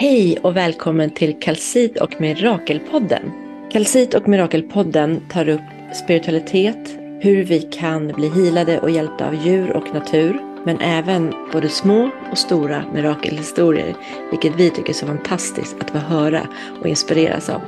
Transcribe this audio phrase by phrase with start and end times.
[0.00, 3.32] Hej och välkommen till Kalsit och Mirakelpodden.
[3.72, 5.60] Kalsit och Mirakelpodden tar upp
[6.04, 11.68] spiritualitet, hur vi kan bli hilade och hjälpta av djur och natur, men även både
[11.68, 13.94] små och stora mirakelhistorier,
[14.30, 16.48] vilket vi tycker är så fantastiskt att få höra
[16.80, 17.60] och inspireras av.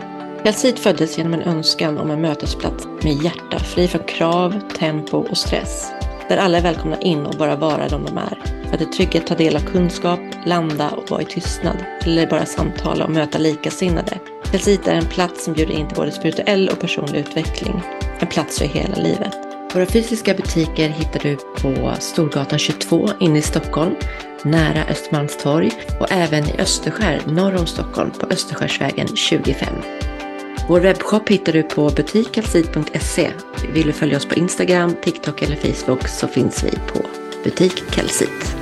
[0.44, 5.38] Kalsit föddes genom en önskan om en mötesplats med hjärta, fri från krav, tempo och
[5.38, 5.90] stress.
[6.28, 8.38] Där alla är välkomna in och bara vara de de är.
[8.68, 11.76] För att i trygghet ta del av kunskap, landa och vara i tystnad.
[12.04, 14.18] Eller bara samtala och möta likasinnade.
[14.50, 17.82] Kalsit är en plats som bjuder in till både spirituell och personlig utveckling.
[18.18, 19.32] En plats för hela livet.
[19.74, 23.94] Våra fysiska butiker hittar du på Storgatan 22 inne i Stockholm,
[24.44, 29.68] nära Östermalmstorg och även i Österskär norr om Stockholm på Österskärsvägen 25.
[30.68, 33.30] Vår webbshop hittar du på butikkalsit.se.
[33.72, 37.00] Vill du följa oss på Instagram, TikTok eller Facebook så finns vi på
[37.44, 38.59] Butik Kalsit.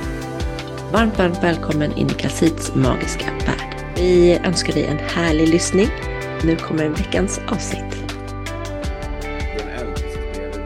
[0.91, 3.85] Varmt, varmt välkommen in i Kalsits magiska värld.
[3.95, 5.87] Vi önskar dig en härlig lyssning.
[6.43, 8.05] Nu kommer veckans avsnitt.
[9.21, 10.61] Det är en eld precis bredvid.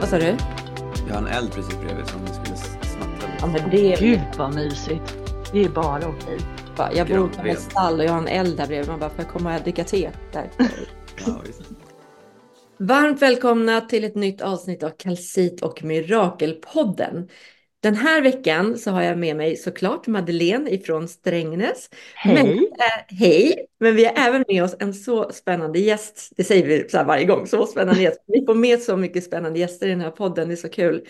[0.00, 0.36] Vad sa du?
[1.08, 3.60] Jag har en eld precis bredvid som vi skulle snatta Ja, lite.
[3.62, 5.16] men det är Gud vad mysigt.
[5.52, 6.38] Det är bara okej.
[6.96, 8.88] jag bor på ett stall och jag har en eld där bredvid.
[8.88, 10.10] Man bara, får jag komma och dricka te?
[10.32, 10.50] Där.
[11.26, 11.60] Ja, visst.
[12.80, 17.28] Varmt välkomna till ett nytt avsnitt av Kalsit och Mirakelpodden.
[17.80, 21.90] Den här veckan så har jag med mig såklart Madeleine ifrån Strängnäs.
[22.24, 22.70] Men, Hej.
[22.78, 23.66] eh, hej!
[23.80, 26.32] Men vi har även med oss en så spännande gäst.
[26.36, 28.24] Det säger vi så varje gång, så spännande gäst.
[28.26, 31.06] Vi får med så mycket spännande gäster i den här podden, det är så kul.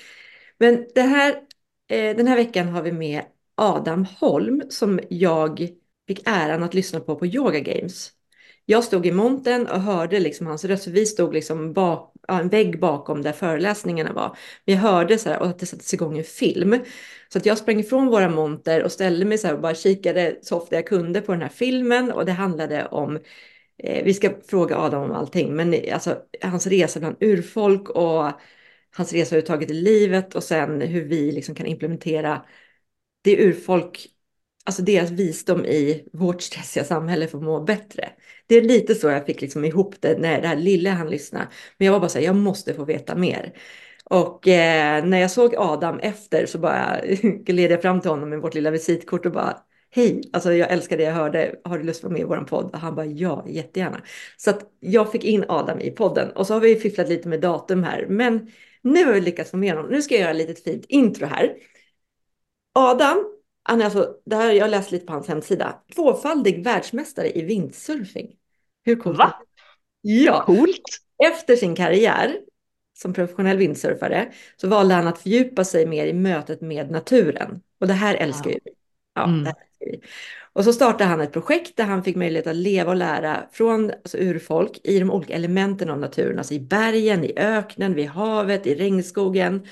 [0.59, 1.31] Men det här,
[1.89, 3.23] eh, den här veckan har vi med
[3.55, 5.69] Adam Holm som jag
[6.09, 8.13] fick äran att lyssna på på Yoga Games.
[8.71, 10.87] Jag stod i montern och hörde liksom hans röst.
[10.87, 14.37] Vi stod liksom bak, ja, en vägg bakom där föreläsningarna var.
[14.65, 16.79] Men jag hörde så här och att det sattes igång en film.
[17.33, 20.39] Så att jag sprang ifrån våra monter och ställde mig så här och bara kikade
[20.43, 22.13] så ofta jag kunde på den här filmen.
[22.13, 23.17] Och det handlade om,
[23.79, 28.31] eh, vi ska fråga Adam om allting, men eh, alltså hans resa bland urfolk och
[28.97, 32.45] hans resa överhuvudtaget i livet och sen hur vi liksom kan implementera
[33.23, 34.07] det urfolk,
[34.69, 38.09] alltså deras visdom i vårt stressiga samhälle för att må bättre.
[38.47, 41.49] Det är lite så jag fick liksom ihop det när det här lilla han lyssna.
[41.79, 43.53] Men jag var bara så här, jag måste få veta mer.
[44.05, 48.41] Och eh, när jag såg Adam efter så bara gled jag fram till honom med
[48.41, 49.57] vårt lilla visitkort och bara
[49.91, 51.55] Hej, alltså jag älskar det jag hörde.
[51.65, 52.71] Har du lust att vara med i vår podd?
[52.73, 54.01] Och han bara ja, jättegärna.
[54.37, 57.41] Så att jag fick in Adam i podden och så har vi fifflat lite med
[57.41, 58.07] datum här.
[58.09, 58.51] Men
[58.83, 59.91] nu har vi lyckats få med honom.
[59.91, 61.55] Nu ska jag göra ett litet fint intro här.
[62.73, 63.38] Adam,
[63.69, 67.43] han är alltså, det här, jag har läst lite på hans hemsida, tvåfaldig världsmästare i
[67.45, 68.35] windsurfing.
[68.85, 69.19] Hur coolt?
[69.19, 69.35] Va?
[70.01, 70.81] Ja, Coolt.
[71.25, 72.37] efter sin karriär
[72.99, 77.61] som professionell windsurfare så valde han att fördjupa sig mer i mötet med naturen.
[77.81, 78.71] Och det här älskar ju vi.
[79.15, 79.45] Ja, Mm.
[79.45, 80.09] det här älskar vi.
[80.53, 83.91] Och så startade han ett projekt där han fick möjlighet att leva och lära från
[83.91, 88.67] alltså, urfolk i de olika elementen av naturen, alltså i bergen, i öknen, vid havet,
[88.67, 89.67] i regnskogen.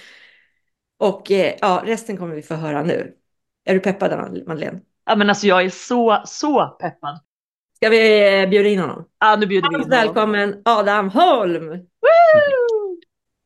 [0.98, 3.15] Och eh, ja, resten kommer vi få höra nu.
[3.68, 4.10] Är du peppad,
[4.46, 4.80] Madeleine?
[5.06, 7.20] Ja, men alltså jag är så, så peppad.
[7.76, 9.04] Ska vi eh, bjuda in honom?
[9.18, 9.90] Ja, nu bjuder vi in honom.
[9.90, 11.68] välkommen Adam Holm!
[11.68, 11.76] Woo!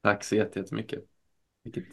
[0.03, 1.01] Tack så jätte- jättemycket.
[1.65, 1.85] Vilket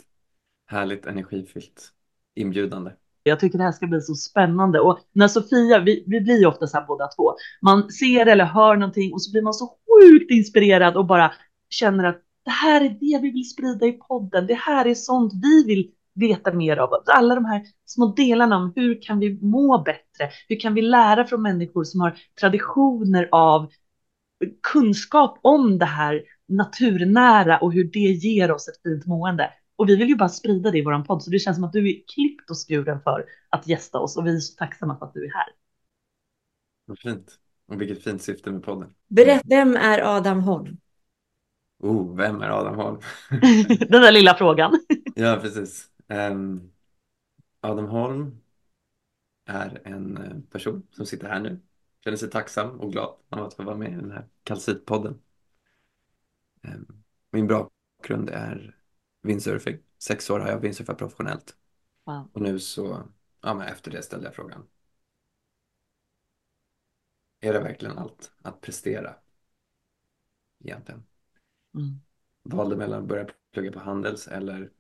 [0.68, 1.90] härligt energifyllt
[2.36, 2.92] inbjudande.
[3.24, 4.80] Jag tycker det här ska bli så spännande.
[4.80, 7.34] Och när Sofia, vi, vi blir ju ofta så här båda två.
[7.62, 11.34] Man ser eller hör någonting och så blir man så sjukt inspirerad och bara
[11.70, 14.48] känner att det här är det vi vill sprida i podden.
[14.48, 16.90] Det här är sånt vi vill veta mer av.
[17.06, 20.30] Alla de här små delarna om hur kan vi må bättre?
[20.48, 23.70] Hur kan vi lära från människor som har traditioner av
[24.74, 29.54] kunskap om det här naturnära och hur det ger oss ett fint mående.
[29.76, 31.74] Och vi vill ju bara sprida det i våran podd, så det känns som att
[31.74, 35.06] du är klippt och skuren för att gästa oss och vi är så tacksamma för
[35.06, 35.48] att du är här.
[36.86, 37.36] Vad fint.
[37.68, 38.90] Och vilket fint syfte med podden.
[39.08, 40.78] Berätta, vem är Adam Holm?
[41.80, 43.00] Oh, vem är Adam Holm?
[43.90, 44.80] Den där lilla frågan.
[45.16, 45.88] Ja, precis.
[46.08, 46.72] Ehm,
[47.60, 48.42] Adam Holm
[49.46, 51.60] är en eh, person som sitter här nu.
[52.04, 55.20] Känner sig tacksam och glad av att få vara med i den här Kalsit-podden.
[56.62, 58.78] Ehm, min bakgrund är
[59.22, 59.80] windsurfing.
[59.98, 61.58] Sex år har jag windsurfat professionellt.
[62.04, 62.30] Wow.
[62.34, 63.04] Och nu så,
[63.42, 64.68] ja men efter det ställde jag frågan.
[67.40, 69.16] Är det verkligen allt att prestera?
[70.64, 71.04] Egentligen.
[71.76, 72.02] Mm.
[72.44, 74.72] Valde mellan att börja plugga på Handels eller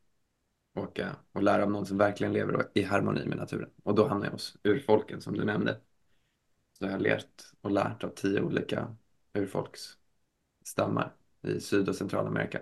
[0.77, 3.69] åka och lära av någon som verkligen lever i harmoni med naturen.
[3.83, 5.81] Och då hamnade jag hos urfolken som du nämnde.
[6.74, 8.95] Så jag har lärt och lärt av tio olika
[9.33, 12.62] urfolksstammar i Syd och Centralamerika.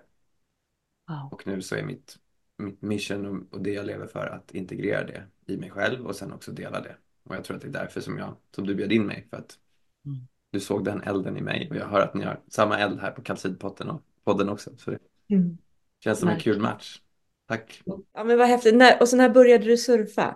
[1.08, 1.34] Wow.
[1.34, 2.18] Och nu så är mitt,
[2.58, 6.34] mitt mission och, det jag lever för att integrera det i mig själv och sen
[6.34, 8.92] också dela det Och jag tror att det är därför som, jag, som du bjöd
[8.92, 9.28] in mig.
[9.30, 9.60] För att
[10.06, 10.28] Mm.
[10.52, 13.12] du såg den elden i mig och jag hör att ni har samma eld här
[13.12, 14.78] på Kalsidpodden och podden också.
[14.78, 15.58] Så det Mm.
[16.04, 17.02] känns som en kul match.
[17.48, 17.84] Tack.
[18.14, 18.76] Ja, men vad häftigt.
[18.76, 20.36] När, och så när började du surfa?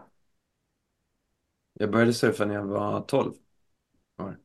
[1.73, 3.33] Jag började surfa när jag var 12
[4.17, 4.39] år.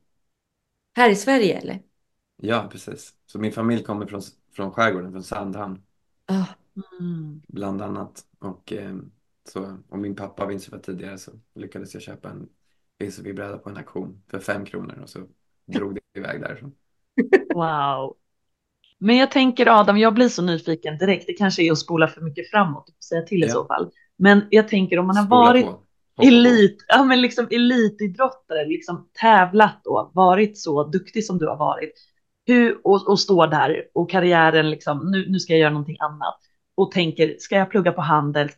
[0.95, 1.79] Här i Sverige eller?
[2.37, 3.13] Ja, precis.
[3.25, 4.21] Så min familj kommer från,
[4.51, 5.81] från skärgården, från Sandhamn
[6.27, 6.55] Ah,
[7.01, 7.41] Mm.
[7.47, 8.25] bland annat.
[8.39, 8.95] Och, eh,
[9.49, 12.49] så, och min pappa windsurfade tidigare så lyckades jag köpa en
[12.99, 15.19] windsurfingbräda på en auktion för fem kronor och så
[15.65, 16.75] drog det iväg därifrån.
[17.51, 18.17] Wow.
[18.99, 21.27] Men jag tänker Adam, jag blir så nyfiken direkt.
[21.27, 23.53] Det kanske är att spola för mycket framåt, säga till i Ja.
[23.53, 23.91] så fall.
[24.17, 25.65] Men jag tänker om man har Spola varit
[26.23, 31.93] elit, ja men liksom elitidrottare, liksom tävlat då, varit så duktig som du har varit.
[32.47, 36.39] Hur, och, och står där och karriären liksom, nu, nu ska jag göra någonting annat.
[36.77, 38.49] Och tänker, ska jag plugga på handel?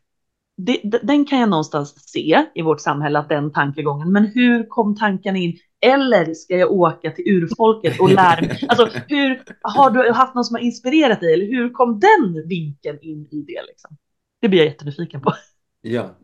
[0.57, 4.11] Det, den kan jag någonstans se i vårt samhälle, att den tankegången.
[4.11, 5.57] Men hur kom tanken in?
[5.81, 8.59] Eller ska jag åka till urfolket och lära mig?
[8.69, 11.33] Alltså, hur, har du haft någon som har inspirerat dig?
[11.33, 13.61] Eller hur kom den vinkeln in i det?
[13.67, 13.97] Liksom?
[14.41, 15.33] Det blir jag jättenyfiken på.
[15.81, 16.15] Ja.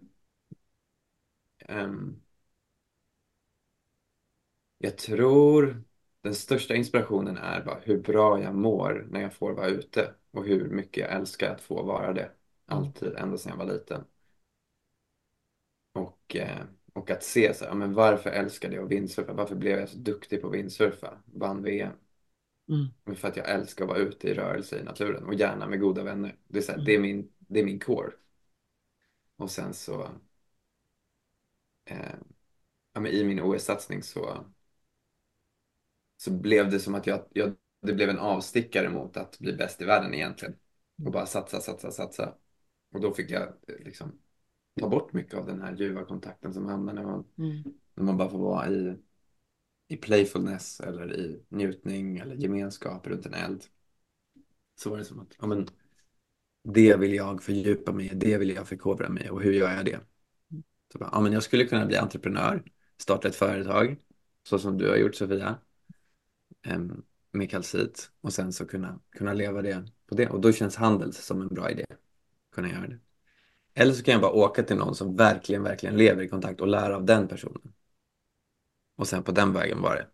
[1.68, 2.15] Ehm,
[4.77, 5.83] jag tror
[6.21, 10.45] den största inspirationen är bara hur bra jag mår när jag får vara ute och
[10.45, 12.31] hur mycket jag älskar att få vara det.
[12.68, 14.03] Alltid, ända sedan jag var liten.
[15.94, 16.63] Och, eh,
[16.94, 19.34] och att se så här, men varför älskade jag vindsurfa?
[19.34, 21.18] Varför blev jag så duktig på vindsurfa?
[21.25, 21.94] Vann VM.
[22.69, 22.94] Mm.
[23.16, 26.04] För att jag älskar att vara ute i rörelse i naturen och gärna med goda
[26.04, 26.36] vänner.
[26.48, 26.86] Det är, så här, Mm.
[26.86, 28.12] det är, min, det är min core.
[29.38, 30.10] Och sen så
[31.86, 32.16] eh,
[32.94, 34.45] ja, men i min OS-satsning så,
[36.18, 39.81] så blev det som att jag, jag, det blev en avstickare mot att bli bäst
[39.81, 40.56] i världen egentligen.
[41.06, 42.36] Och bara satsa, satsa, satsa.
[42.92, 44.19] Och då fick jag eh, liksom
[44.79, 47.63] ta bort mycket av den här ljuva kontakten som hamnar när man, Mm.
[47.95, 48.97] när man bara får vara i,
[49.87, 53.63] i playfulness eller i njutning eller gemenskap runt en eld.
[54.75, 55.67] Så var det som att, ja men
[56.63, 59.85] det vill jag fördjupa mig i, det vill jag förkovra mig och hur gör jag
[59.85, 59.99] det?
[60.91, 62.63] Så bara, ja men jag skulle kunna bli entreprenör,
[62.97, 63.97] starta ett företag,
[64.43, 65.55] så som du har gjort Sofia,
[66.61, 70.29] em, med kalcit och sen så kunna, kunna leva det på det.
[70.29, 71.85] Och då känns handel som en bra idé,
[72.51, 72.99] kunna göra det.
[73.73, 76.67] Eller så kan jag bara åka till någon som verkligen, verkligen lever i kontakt och
[76.67, 77.73] lära av den personen.
[78.97, 80.07] Och sen på den vägen var det.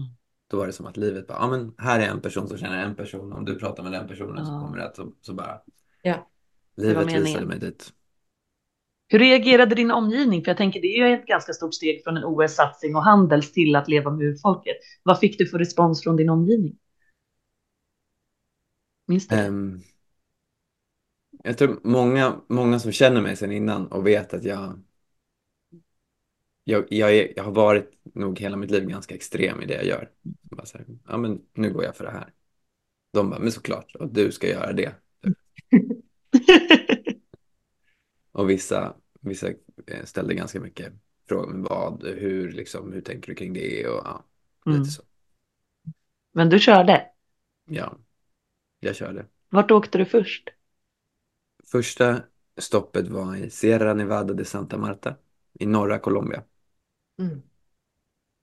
[0.00, 0.08] Mm.
[0.50, 2.84] Då var det som att livet bara, ja men här är en person som känner
[2.84, 4.60] en person, om du pratar med den personen så Ja.
[4.60, 5.60] kommer det att, så, så bara,
[6.02, 6.28] Ja,
[6.76, 7.92] livet visade mig dit.
[9.08, 10.44] Hur reagerade din omgivning?
[10.44, 13.52] För jag tänker det är ju ett ganska stort steg från en OS-satsning och handels
[13.52, 14.76] till att leva med urfolket.
[15.02, 16.78] Vad fick du för respons från din omgivning?
[19.06, 19.36] Minns du?
[19.36, 19.42] det?
[21.46, 24.80] Jag tror många, många som känner mig sedan innan och vet att jag,
[26.64, 29.84] jag, jag, är, jag har varit nog hela mitt liv ganska extrem i det jag
[29.84, 30.10] gör.
[30.42, 32.32] Bara så här, ja men nu går jag för det här.
[33.12, 34.94] De bara, men såklart, och du ska göra det.
[38.32, 39.48] Och vissa, vissa
[39.86, 40.92] eh, ställde ganska mycket
[41.28, 44.24] frågor, men vad, hur, liksom, hur tänker du kring det och ja,
[44.66, 44.78] Mm.
[44.78, 45.02] lite så.
[46.32, 47.06] Men du körde.
[47.68, 47.98] Ja,
[48.80, 49.26] jag körde.
[49.48, 50.55] Vart åkte du först?
[51.70, 52.22] Första
[52.56, 55.16] stoppet var i Sierra Nevada de Santa Marta
[55.60, 56.42] i norra Colombia.
[57.18, 57.42] mm.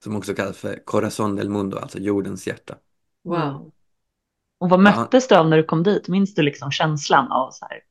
[0.04, 2.78] Som också kallas för Corazón del Mundo, alltså jordens hjärta.
[3.24, 3.72] wow.
[4.60, 4.94] Och vad Ja.
[5.02, 6.08] möttes du av när du kom dit?
[6.08, 7.82] Minns du liksom känslan av så här?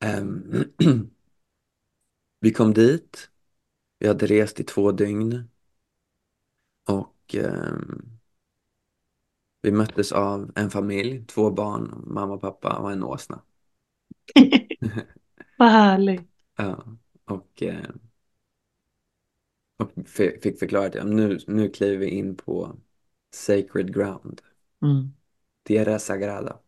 [0.00, 0.64] Ehm,
[2.40, 3.30] vi kom dit,
[3.98, 5.48] vi hade rest i två dygn
[6.84, 8.13] och ehm,
[9.64, 13.42] vi möttes av en familj, två barn, mamma och pappa och en åsna.
[15.56, 16.30] Vad härligt.
[16.56, 16.84] Ja,
[17.24, 17.90] och, eh,
[19.76, 20.08] och
[20.42, 22.76] fick förklarat att nu, nu kliver vi in på
[23.34, 24.40] sacred ground,
[24.82, 25.14] Mm.
[25.62, 26.58] tierra sagrada.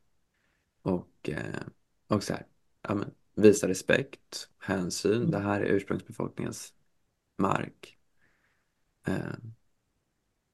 [0.82, 1.62] Och, eh,
[2.08, 2.46] och så här,
[2.82, 6.74] ja, men, visa respekt, hänsyn, det här är ursprungsbefolkningens
[7.38, 7.98] mark.
[9.06, 9.34] Eh,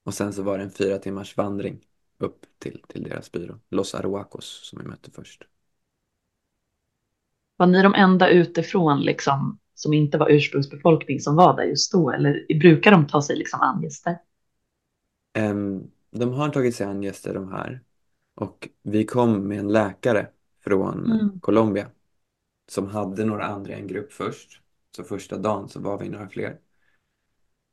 [0.02, 1.86] och sen så var det en fyra timmars vandring
[2.22, 5.44] upp till, till deras byrå, Los Arhuacos, som vi mötte först.
[7.56, 12.10] Var ni de enda utifrån liksom som inte var ursprungsbefolkning som var där just då?
[12.10, 14.18] Eller brukar de ta sig liksom an gäster?
[15.32, 17.80] Em, de har tagit sig an gäster de här
[18.34, 20.28] och vi kom med en läkare
[20.64, 21.40] från Mm.
[21.40, 21.90] Colombia
[22.68, 24.60] som hade några andra i en grupp först.
[24.96, 26.58] Så första dagen så var vi några fler.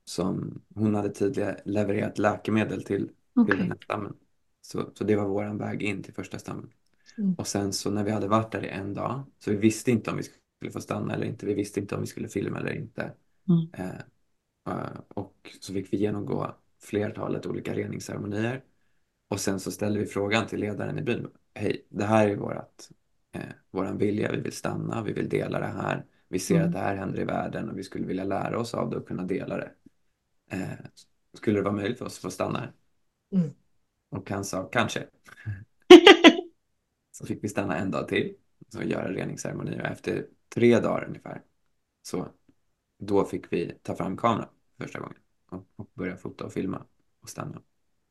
[0.06, 3.58] Som hon hade tidigare levererat läkemedel till, till Okej.
[3.58, 4.16] den här stammen.
[4.72, 6.70] Så, så det var våran väg in till första stammen.
[7.18, 7.34] Mm.
[7.34, 10.12] Och sen så när vi hade varit där i en dag så vi visste inte
[10.12, 11.46] om vi skulle få stanna eller inte.
[11.46, 13.14] Vi visste inte om vi skulle filma eller inte.
[13.50, 13.68] Mm.
[13.74, 14.00] Eh,
[14.70, 18.64] eh, och så fick vi genomgå flertalet olika reningsceremonier.
[19.30, 21.28] Och sen så ställde vi frågan till ledaren i byn.
[21.54, 22.92] Hej, det här är vårat,
[23.36, 26.06] eh, våran vilja, vi vill stanna, vi vill dela det här.
[26.28, 26.68] Vi ser Mm.
[26.68, 29.08] att det här händer i världen och vi skulle vilja lära oss av det och
[29.08, 29.72] kunna dela det.
[30.52, 30.86] Eh,
[31.34, 32.72] skulle det vara möjligt för oss att få stanna här?
[33.32, 33.50] Mm.
[34.10, 35.08] Och han sa kanske.
[37.12, 38.36] Så fick vi stanna en dag till
[38.76, 39.82] och göra reningsceremonier.
[39.82, 41.42] Och efter tre dagar ungefär
[42.02, 42.28] så
[43.00, 45.18] då fick vi ta fram kameran första gången
[45.50, 46.86] och, och börja fota och filma
[47.22, 47.62] och stanna.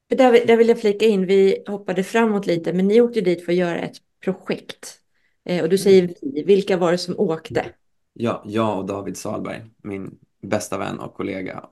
[0.09, 3.53] Där, där vill jag flika in, vi hoppade framåt lite, men ni åkte dit för
[3.53, 5.01] att göra ett projekt.
[5.45, 7.75] Eh, och du säger vi, vilka var det som åkte?
[8.13, 11.69] Ja, jag och David Salberg, min bästa vän och kollega.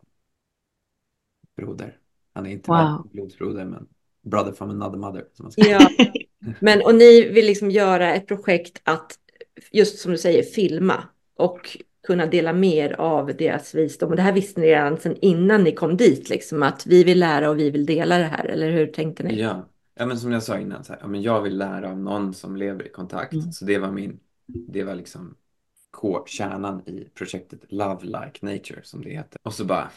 [1.56, 1.98] Broder.
[2.32, 3.08] Han är inte wow.
[3.12, 3.88] blodsbroder, men
[4.26, 5.24] brother from another mother.
[5.32, 5.70] Som man säger.
[5.70, 5.88] Ja,
[6.60, 9.12] men och ni vill liksom göra ett projekt att,
[9.72, 11.02] just som du säger, filma
[11.36, 14.10] och kunna dela mer av deras visdom.
[14.10, 17.20] Och det här visste ni redan sedan innan ni kom dit, liksom att vi vill
[17.20, 19.40] lära och vi vill dela det här, eller hur tänkte ni?
[19.40, 19.68] Ja.
[19.94, 22.34] ja, men som jag sa innan, så här, ja, men jag vill lära av någon
[22.34, 23.32] som lever i kontakt.
[23.32, 23.52] Mm.
[23.52, 25.34] Så det var min, det var liksom
[26.26, 29.40] kärnan i projektet Love Like Nature som det heter.
[29.42, 29.90] Och så bara,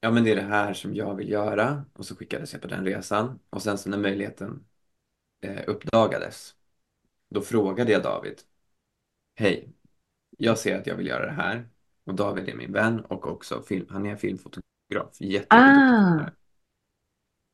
[0.00, 1.84] ja men det är det här som jag vill göra.
[1.92, 3.38] Och så skickades jag på den resan.
[3.50, 4.64] Och sen så när möjligheten
[5.40, 6.54] eh, uppdagades,
[7.28, 8.40] då frågade jag David,
[9.34, 9.72] hej,
[10.38, 11.68] jag ser att jag vill göra det här.
[12.04, 16.30] Och David är min vän och också film, han är filmfotograf, jätteduktig Ah.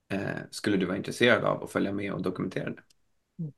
[0.09, 2.83] Eh, skulle du vara intresserad av att följa med och dokumentera det?
[3.38, 3.53] Mm.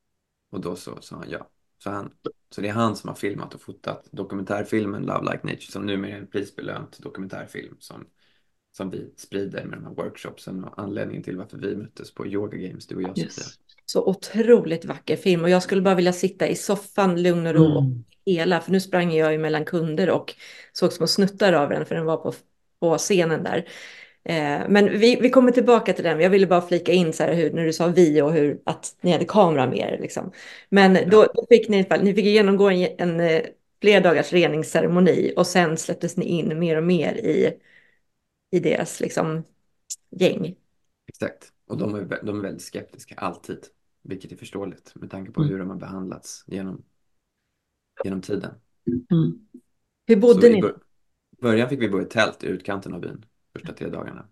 [0.51, 1.51] Och då så sa han ja.
[1.79, 2.15] Så, han,
[2.51, 6.13] så det är han som har filmat och fotat dokumentärfilmen Love Like Nature som numera
[6.13, 8.07] är en prisbelönt dokumentärfilm som,
[8.79, 12.59] som vi sprider med de här workshopsen och anledningen till varför vi möttes på Yoga
[12.59, 13.19] Games, du och jag.
[13.19, 13.37] Yes.
[13.87, 17.65] Så otroligt vacker film och jag skulle bara vilja sitta i soffan lugn och ro
[17.65, 18.05] och Mm.
[18.27, 20.35] hela, för nu sprang jag ju mellan kunder och
[20.73, 22.33] såg små snuttar av den för den var på,
[22.81, 23.69] på scenen där.
[24.25, 27.35] Eh, men vi, vi kommer tillbaka till den, jag ville bara flika in så här
[27.35, 30.33] hur, när du sa vi och hur att ni hade kamera med er liksom.
[30.69, 33.43] Men då, då fick ni, i alla fall- ni fick genomgå en, en eh,
[33.81, 37.53] flera dagars reningsceremoni och sen släpptes ni in mer och mer i,
[38.51, 39.45] i deras liksom
[40.11, 40.57] gäng.
[41.07, 41.53] Exakt.
[41.67, 43.67] Och de är, de är väldigt skeptiska, alltid.
[44.03, 45.53] Vilket är förståeligt med tanke på Mm.
[45.53, 46.85] hur de har behandlats genom,
[48.05, 48.55] genom tiden.
[49.11, 49.49] Mm.
[50.07, 50.61] Hur Så bodde i ni?
[50.63, 50.81] bör-
[51.41, 54.29] början fick vi bo i tält i utkanten av byn, första tre dagarna.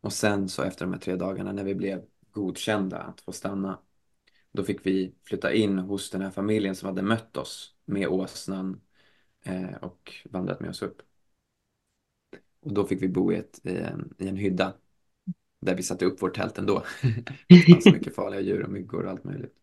[0.00, 3.78] Och sen så efter de här tre dagarna när vi blev godkända att få stanna,
[4.52, 8.80] då fick vi flytta in hos den här familjen som hade mött oss med åsnan
[9.44, 11.02] eh, och vandrat med oss upp.
[12.64, 14.72] Och då fick vi bo i, ett, i, en, i en hydda
[15.60, 16.82] där vi satte upp vårt tält ändå.
[17.48, 19.54] Det fanns så mycket farliga djur och myggor och allt möjligt.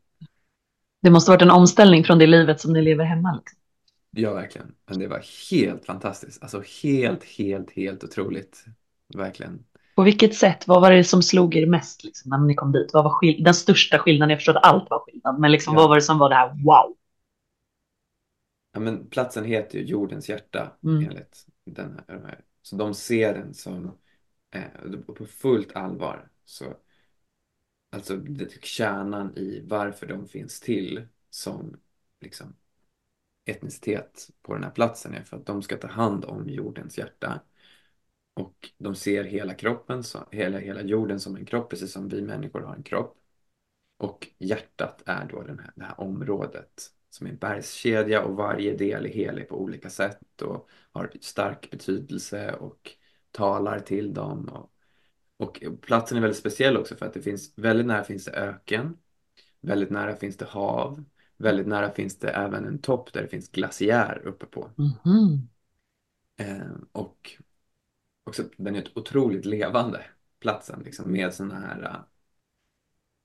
[1.02, 3.36] Det måste varit en omställning från det livet som ni lever hemma.
[3.36, 3.60] Liksom.
[4.12, 4.76] Ja, verkligen.
[4.86, 6.42] Men det var helt fantastiskt.
[6.44, 8.66] Alltså helt, helt, helt otroligt.
[9.16, 9.66] Verkligen.
[9.96, 12.90] På vilket sätt, vad var det som slog er mest liksom, när ni kom dit?
[12.94, 14.30] Vad var skill- den största skillnaden?
[14.30, 15.80] Jag förstår att allt var skillnad, men liksom, Ja.
[15.80, 16.96] vad var det som var det här wow?
[18.74, 21.04] Ja, men platsen heter ju Jordens hjärta Mm.
[21.10, 22.40] enligt den här, de här.
[22.62, 23.98] Så de ser den som,
[24.52, 26.30] eh, på fullt allvar.
[26.46, 26.78] Så,
[27.90, 31.80] alltså det, kärnan i varför de finns till som
[32.20, 32.56] liksom,
[33.46, 37.42] etnicitet på den här platsen är för att de ska ta hand om jordens hjärta.
[38.34, 42.22] Och de ser hela kroppen, så, hela, hela jorden som en kropp, precis som vi
[42.22, 43.18] människor har en kropp.
[43.98, 48.76] Och hjärtat är då den här, det här området som är en bergskedja och varje
[48.76, 52.92] del är helig på olika sätt och har stark betydelse och
[53.32, 54.50] talar till dem.
[54.50, 54.72] Och,
[55.38, 58.98] och platsen är väldigt speciell också för att det finns, väldigt nära finns det öken,
[59.62, 61.04] väldigt nära finns det hav,
[61.38, 64.72] väldigt nära finns det även en topp där det finns glaciär uppe på.
[64.78, 65.50] Mhm.
[66.38, 67.38] Eh, och
[68.24, 70.06] också, den är ett otroligt levande
[70.40, 72.00] platsen liksom, med sådana här uh,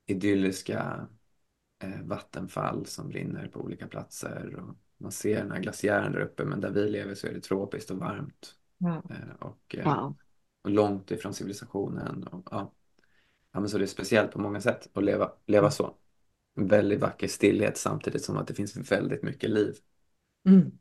[0.05, 1.07] idylliska
[2.03, 4.55] vattenfall som rinner på olika platser.
[4.55, 7.41] Och man ser den här glaciären där uppe men där vi lever så är det
[7.41, 8.55] tropiskt och varmt.
[8.85, 10.15] Eh, och, eh, Wow.
[10.61, 12.23] och långt ifrån civilisationen.
[12.23, 12.73] Och, ja.
[13.51, 15.95] Ja, men så det är speciellt på många sätt att leva, leva så.
[16.55, 19.75] En väldigt vacker stillhet samtidigt som att det finns väldigt mycket liv.
[20.47, 20.71] Mm.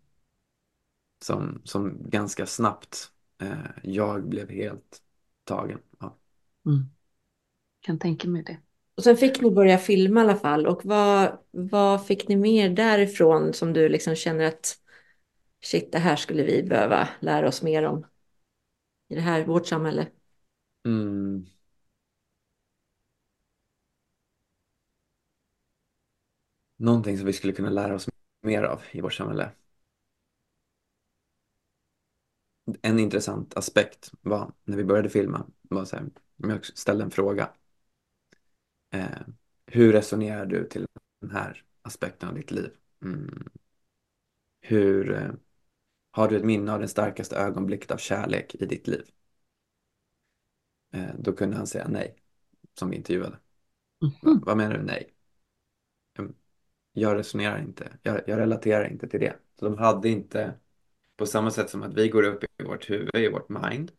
[1.24, 5.02] Som, som ganska snabbt eh, jag blev helt
[5.44, 5.78] tagen.
[5.98, 6.16] Ja.
[6.66, 6.84] Mm.
[7.80, 8.58] Kan tänka mig det.
[8.96, 10.66] Och sen fick ni börja filma i alla fall.
[10.66, 14.76] Och vad, vad fick ni mer därifrån som du liksom känner att
[15.64, 18.06] shit, det här skulle vi behöva lära oss mer om
[19.08, 20.06] i det här, vårt samhälle?
[20.86, 21.46] Mm.
[26.76, 28.08] Någonting som vi skulle kunna lära oss
[28.42, 29.50] mer av i vårt samhälle.
[32.82, 37.48] en intressant aspekt var när vi började filma, var så här, jag ställde en fråga.
[38.90, 39.20] Eh,
[39.66, 40.86] hur resonerar du till
[41.20, 42.70] den här aspekten av ditt liv?
[43.02, 43.48] Mm.
[44.60, 45.30] Hur eh,
[46.10, 49.04] har du ett minne av den starkaste ögonblicket av kärlek i ditt liv?
[50.92, 52.16] Eh, då kunde han säga nej,
[52.74, 53.38] som vi intervjuade.
[54.00, 54.42] Mhm.
[54.46, 55.14] Vad menar du nej?
[56.18, 56.34] Mm.
[56.92, 59.36] Jag resonerar inte, jag, jag relaterar inte till det.
[59.58, 60.54] Så de hade inte,
[61.16, 63.92] på samma sätt som att vi går upp i vårt huvud, i vårt mind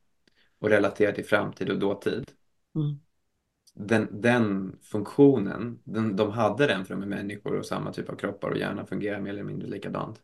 [0.60, 2.32] och relaterar till framtid och dåtid.
[2.76, 3.00] Mm.
[3.80, 8.16] Den, den funktionen, den, de hade den för de är människor och samma typ av
[8.16, 10.22] kroppar och hjärnan fungerar mer eller mindre likadant.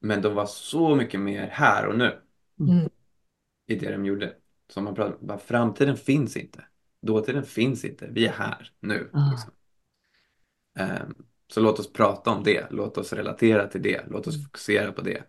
[0.00, 2.20] Men de var så mycket mer här och nu
[2.60, 2.88] Mm.
[3.66, 4.36] i det de gjorde.
[4.68, 6.64] Som man pratar framtiden finns inte.
[7.02, 8.08] Dåtiden finns inte.
[8.10, 9.10] Vi är här nu.
[9.12, 9.30] Ah.
[9.30, 9.50] Liksom.
[10.78, 11.14] Ehm,
[11.48, 12.66] så låt oss prata om det.
[12.70, 14.04] Låt oss relatera till det.
[14.10, 15.22] Låt oss fokusera på det.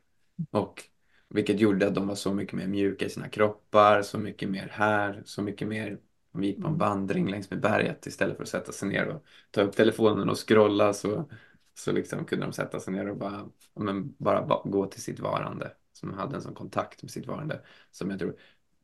[0.52, 0.84] Och
[1.30, 4.68] vilket gjorde att de var så mycket mer mjuka i sina kroppar, så mycket mer
[4.72, 6.00] här, så mycket mer
[6.36, 9.08] om vi gick på en vandring längs med berget istället för att sätta sig ner
[9.08, 11.30] och ta upp telefonen och scrolla så,
[11.74, 13.50] så liksom kunde de sätta sig ner och bara,
[13.80, 15.72] men bara gå till sitt varande.
[15.94, 17.62] Som hade en sån kontakt med sitt varande.
[17.92, 18.36] Som jag tror,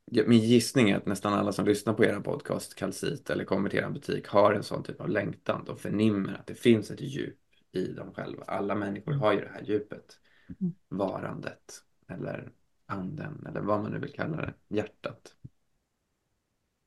[0.06, 3.80] min gissning är att nästan alla som lyssnar på era podcast, Kalsit eller kommer till
[3.80, 5.64] er butik har en sån typ av längtan.
[5.66, 7.38] De förnimmer att det finns ett djup
[7.72, 8.44] i dem själva.
[8.44, 10.20] Alla människor har ju det här djupet.
[10.60, 10.74] Mm.
[10.90, 12.52] Varandet eller
[12.86, 14.54] anden eller vad man nu vill kalla det.
[14.68, 15.36] Hjärtat.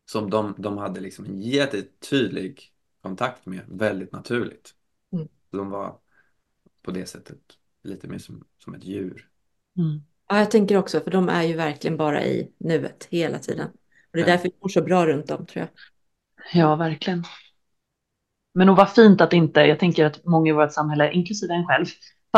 [0.07, 4.75] Som de, de hade liksom en jättetydlig kontakt med väldigt naturligt.
[5.13, 5.29] Mm.
[5.51, 5.99] De var
[6.83, 7.39] på det sättet
[7.83, 9.29] lite mer som, som ett djur.
[9.79, 10.03] Mm.
[10.29, 13.69] Ja, jag tänker också, för de är ju verkligen bara i nuet hela tiden.
[13.69, 13.77] Och
[14.13, 14.27] det är Ja.
[14.27, 15.69] därför vi mår så bra runt dem, tror jag.
[16.61, 17.25] Ja, verkligen.
[18.55, 21.67] Men och vad fint att inte, jag tänker att många i vårt samhälle, inklusive en
[21.67, 21.87] själv,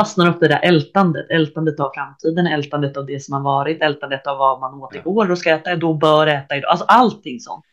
[0.01, 3.83] fastnar upp i det där ältandet, ältandet av framtiden, ältandet av det som har varit,
[3.83, 5.01] ältandet av vad man åt Ja.
[5.01, 7.65] igår och ska äta då bör äta idag, alltså allting sånt.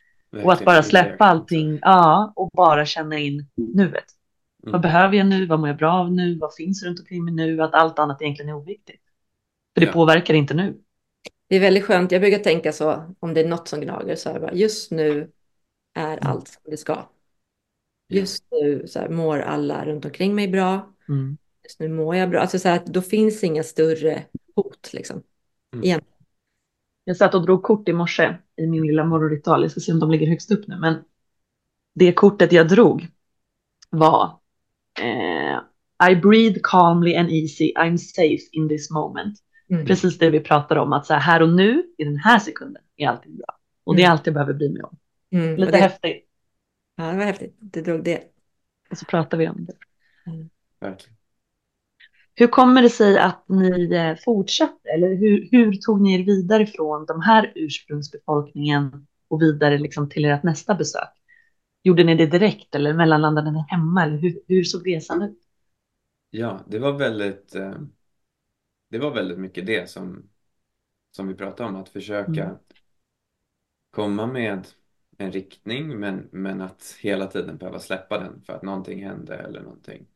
[0.44, 3.94] Och att bara släppa allting, ja, och bara känna in nuet.
[4.64, 4.72] Mm.
[4.72, 5.46] Vad behöver jag nu?
[5.46, 6.38] Vad mår jag bra av nu?
[6.40, 7.62] Vad finns runt omkring mig nu?
[7.62, 9.02] Att allt annat egentligen är oviktigt.
[9.74, 9.94] För det Ja.
[9.94, 10.78] påverkar inte nu.
[11.50, 12.12] Det är väldigt skönt.
[12.12, 14.92] Jag brukar tänka så, om det är något som gnager, så är det bara, just
[14.92, 15.32] nu
[15.96, 16.98] är allt som det ska.
[18.10, 20.94] Just nu så här, mår alla runt omkring mig bra.
[21.10, 21.38] Mm.
[21.64, 22.40] Just nu mår jag bra.
[22.42, 24.24] Alltså så här, att då finns inga större
[24.56, 25.24] hot liksom.
[25.74, 25.86] Mm.
[25.86, 26.02] Igen.
[27.04, 29.62] Jag satt och drog kort i morse i min lilla morgonritual.
[29.62, 30.78] Jag ska se om de ligger högst upp nu.
[30.80, 31.04] Men
[31.96, 33.08] det kortet jag drog
[33.90, 34.40] var
[35.00, 35.60] eh,
[36.12, 37.74] I breathe calmly and easy.
[37.74, 39.40] I'm safe in this moment.
[39.70, 39.86] Mm.
[39.86, 40.94] Precis det vi pratar om.
[40.94, 43.58] Att så här, här och nu, i den här sekunden, är allting bra.
[43.84, 44.12] Och det är Mm.
[44.14, 44.98] allt jag behöver bry mig om.
[45.32, 45.56] Mm.
[45.56, 46.28] Lite det, häftigt.
[46.96, 47.56] ja, det var häftigt.
[47.60, 48.24] Du drog det.
[48.90, 49.74] Och så pratar vi om det.
[50.80, 51.13] Verkligen.
[52.36, 54.90] Hur kommer det sig att ni eh, fortsatte?
[54.90, 60.26] Eller hur, hur tog ni er vidare från de här ursprungsbefolkningen och vidare liksom till
[60.26, 61.10] ert nästa besök?
[61.84, 64.04] Gjorde ni det direkt eller mellanlandade ni hemma?
[64.04, 65.40] Eller hur, hur såg resan ut?
[66.30, 67.74] Ja, det var väldigt, eh,
[68.90, 70.30] det var väldigt mycket det som,
[71.12, 72.60] som vi pratade om, att försöka Mm.
[73.92, 74.68] komma med
[75.18, 79.62] en riktning men, men att hela tiden behöva släppa den för att någonting hände eller
[79.62, 80.08] någonting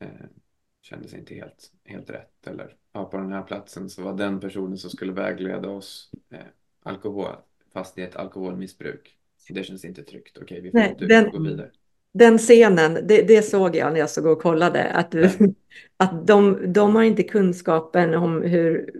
[0.00, 0.26] eh,
[0.86, 2.46] kändes inte helt, helt rätt.
[2.46, 6.38] Eller ja, på den här platsen så var den personen som skulle vägleda oss eh,
[6.82, 7.26] alkohol,
[7.72, 9.16] fast i ett alkoholmissbruk.
[9.48, 10.38] Det känns inte tryggt.
[10.42, 11.70] Okej, vi får Nej, ut den- gå vidare.
[12.12, 15.30] Den scenen, det, det såg jag när jag såg och kollade, att, du,
[15.96, 18.90] att de, de har inte kunskapen om hur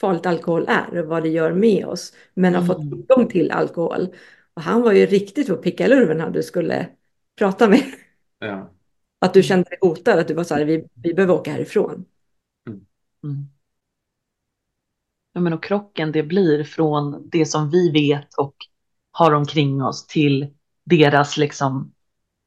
[0.00, 2.90] farligt alkohol är och vad det gör med oss, men har fått Mm.
[2.90, 4.08] tillgång till alkohol.
[4.54, 6.86] Och han var ju riktigt på pickalurven när du skulle
[7.38, 7.82] prata med.
[8.38, 8.70] Ja,
[9.26, 12.04] Att du kände dig hotad, att du var så här, vi, vi behöver åka härifrån.
[13.24, 13.48] Mm.
[15.32, 18.54] Ja, men och krocken det blir från det som vi vet och
[19.10, 21.92] har omkring oss till deras liksom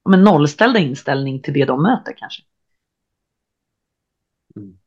[0.10, 2.44] men nollställda inställning till det de möter kanske.
[4.56, 4.78] Mm.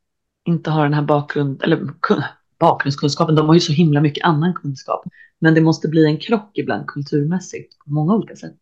[0.45, 2.25] Inte har den här bakgrund, eller kun-
[2.59, 5.05] bakgrundskunskapen, de har ju så himla mycket annan kunskap.
[5.39, 8.57] Men det måste bli en krock ibland kulturmässigt på många olika sätt.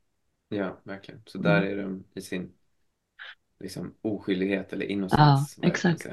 [0.49, 1.21] ja verkligen.
[1.27, 2.53] Så där är de i sin
[3.61, 6.09] liksom, oskyldighet eller Ja, innocens kan exakt.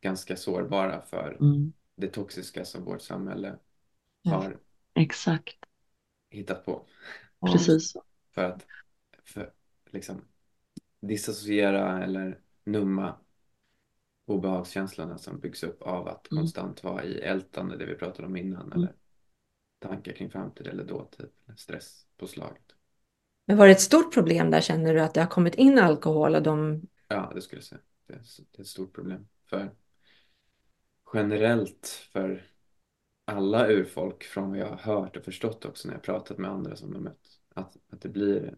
[0.00, 3.58] ganska sårbara för Mm, det toxiska som vårt samhälle
[4.22, 4.32] Ja.
[4.32, 4.58] har
[4.94, 5.56] exakt,
[6.30, 6.86] hittat på.
[7.44, 7.96] precis.
[8.32, 8.66] För att
[9.24, 9.52] för,
[9.90, 10.22] liksom,
[11.00, 13.14] disassociera eller numma
[14.26, 16.36] obehagskänslorna som byggs upp av att Mm.
[16.36, 18.94] konstant vara i ältande, det vi pratade om innan, eller
[19.80, 22.75] tankar kring framtid eller dåtid, eller.
[23.46, 26.34] Men var det ett stort problem där, känner du att det har kommit in alkohol
[26.34, 26.82] och de...
[27.08, 27.80] Ja, det skulle jag säga.
[28.06, 28.18] Det är,
[28.52, 29.28] det är ett stort problem.
[29.50, 29.70] För
[31.14, 32.42] generellt för
[33.24, 36.76] alla urfolk från vad jag har hört och förstått också när jag pratat med andra
[36.76, 38.56] som har mött att, att det blir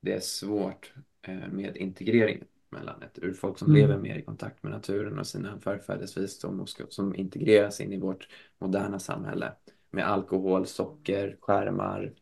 [0.00, 3.80] det är svårt eh, med integreringen mellan ett urfolk som Mm.
[3.80, 7.98] lever mer i kontakt med naturen och sina förfäders visdom och som integreras in i
[7.98, 9.52] vårt moderna samhälle
[9.90, 12.12] med alkohol, socker, skärmar.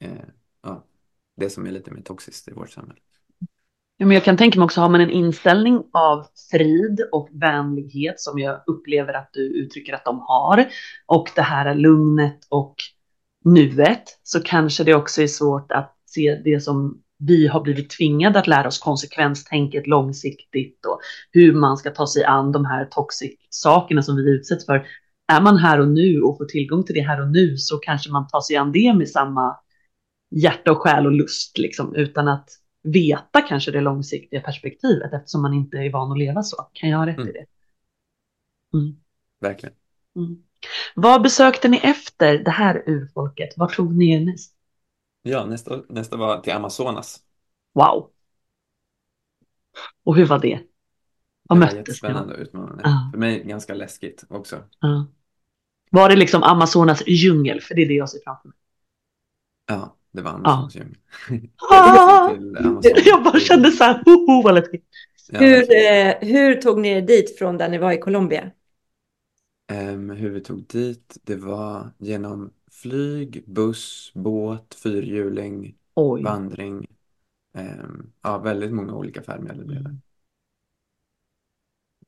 [0.00, 0.10] Eh,
[0.62, 0.84] ja,
[1.36, 3.00] det som är lite mer toxiskt i vårt samhälle.
[3.96, 8.20] Ja, men jag kan tänka mig också, har man en inställning av frid och vänlighet
[8.20, 10.66] som jag upplever att du uttrycker att de har
[11.06, 12.74] och det här lugnet och
[13.44, 18.38] nuet så kanske det också är svårt att se det som vi har blivit tvingade
[18.38, 21.00] att lära oss konsekvenstänket långsiktigt och
[21.32, 24.86] hur man ska ta sig an de här toxic sakerna som vi utsätts för.
[25.32, 28.10] Är man här och nu och får tillgång till det här och nu så kanske
[28.10, 29.56] man tar sig an det med samma
[30.30, 32.50] hjärta och själ och lust liksom utan att
[32.82, 36.56] veta kanske det långsiktiga perspektivet eftersom man inte är van att leva så.
[36.72, 37.32] Kan jag ha rätt i Mm.
[37.32, 37.46] det?
[38.78, 38.96] Mm.
[39.40, 39.74] Verkligen.
[40.16, 40.42] Mm.
[40.94, 43.48] Vad besökte ni efter det här urfolket?
[43.56, 44.54] Var tog ni er näst?
[45.22, 47.20] Ja, nästa, nästa var till Amazonas.
[47.74, 48.10] Wow.
[50.04, 50.60] Och hur var det?
[51.42, 52.82] Vad Det var jättespännande och utmanande.
[52.84, 53.08] Ja.
[53.12, 54.62] För mig ganska läskigt också.
[54.80, 55.06] Ja.
[55.90, 57.60] Var det liksom Amazonas djungel?
[57.60, 58.56] För det är det jag ser framför mig.
[59.66, 60.98] Ja, det var Amazonas djungel.
[61.70, 62.28] Ah!
[62.28, 63.02] Till Amazon.
[63.04, 64.84] Jag bara kände så här, ho, ho, vad läskigt.
[65.32, 68.50] Ja, Hur, eh, hur tog ni er dit från där ni var i Colombia?
[69.66, 76.22] Ehm, hur vi tog dit, det var genom flyg, buss, båt, fyrhjuling, Oj.
[76.22, 76.86] vandring.
[77.54, 79.90] Ehm, ja, väldigt många olika färdmedel blev det.
[79.90, 80.02] Mm.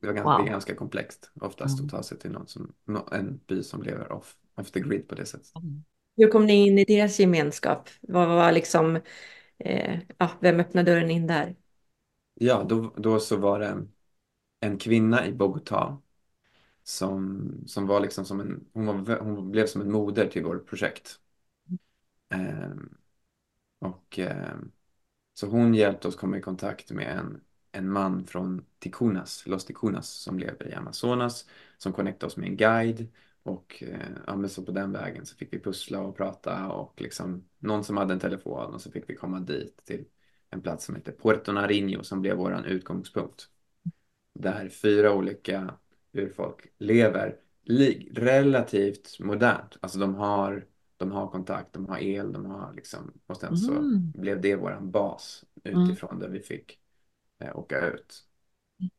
[0.01, 0.47] Det, var ganska, det Wow.
[0.49, 1.87] är ganska komplext oftast Mm.
[1.87, 2.75] att ta sig till någon som,
[3.13, 5.53] en by som lever off, off the grid på det sättet.
[6.17, 7.89] Hur kom ni in i deras gemenskap?
[8.01, 8.97] Vad var liksom,
[9.59, 11.57] eh, ja, vem öppnade dörren in där?
[12.35, 13.87] Ja, då, då så var det
[14.61, 15.99] en kvinna i Bogotá
[16.85, 20.67] som, som var liksom som en, hon, var, hon blev som en moder till vårt
[20.69, 21.21] projekt.
[22.31, 22.73] Eh,
[23.79, 24.57] och eh,
[25.35, 27.41] så hon hjälpte oss komma i kontakt med en,
[27.73, 31.47] en man från Ticunas, Los Ticunas som lever i Amazonas
[31.79, 33.09] som connectade oss med en guide
[33.43, 37.01] och eh, ja, men så på den vägen så fick vi pussla och prata och
[37.01, 40.05] liksom någon som hade en telefon och så fick vi komma dit till
[40.51, 43.49] en plats som heter Puerto Nariño som blev våran utgångspunkt.
[44.35, 45.75] Där fyra olika
[46.13, 47.37] urfolk lever
[48.15, 49.77] relativt modernt.
[49.81, 53.73] Alltså de har, de har kontakt, de har el, de har liksom och sen så
[53.75, 54.13] Mm.
[54.13, 55.73] blev det våran bas Mm.
[55.75, 56.79] utifrån där vi fick
[57.39, 58.25] eh, åka ut.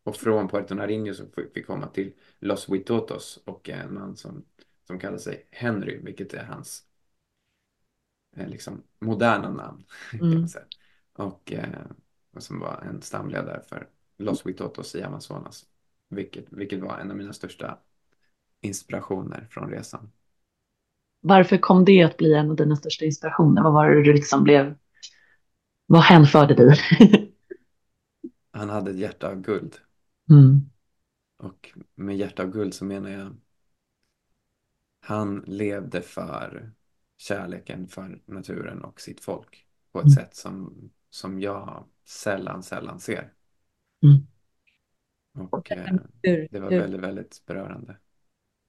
[0.03, 4.45] Och från Puerto Nariño så fick vi komma till Los Huitotos och en man som,
[4.87, 6.83] som kallar sig Henry, vilket är hans
[8.35, 9.83] eh, liksom moderna namn
[10.21, 10.47] Mm.
[11.15, 11.85] Och, eh,
[12.35, 15.65] och som var en stamledare för Los Huitotos i Amazonas.
[16.09, 17.77] Vilket, vilket var en av mina största
[18.61, 20.11] inspirationer från resan.
[21.21, 23.63] Varför kom det att bli en av dina största inspirationer?
[23.63, 24.75] Vad var det du liksom blev?
[25.85, 26.77] Vad hänförde dig?
[28.53, 29.75] Han hade ett hjärta av guld.
[30.29, 30.69] mm.
[31.37, 33.35] Och med hjärta av guld så menar jag
[34.99, 36.71] han levde för
[37.17, 40.15] kärleken för naturen och sitt folk på ett Mm.
[40.15, 43.33] sätt som, som jag sällan, sällan ser.
[44.03, 44.27] Mm.
[45.51, 45.85] Och eh,
[46.23, 47.97] Hur, det var hur, väldigt, väldigt berörande.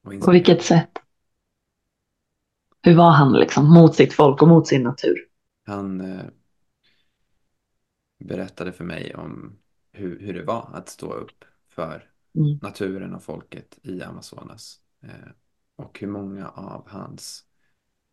[0.05, 0.91] Och På vilket sätt?
[2.83, 5.17] Hur var han liksom mot sitt folk och mot sin natur?
[5.67, 6.27] Han eh,
[8.19, 9.59] berättade för mig om
[9.95, 12.59] hur, hur det var att stå upp för Mm.
[12.63, 14.81] naturen och folket i Amazonas.
[15.01, 15.31] Eh,
[15.77, 17.47] och hur många av hans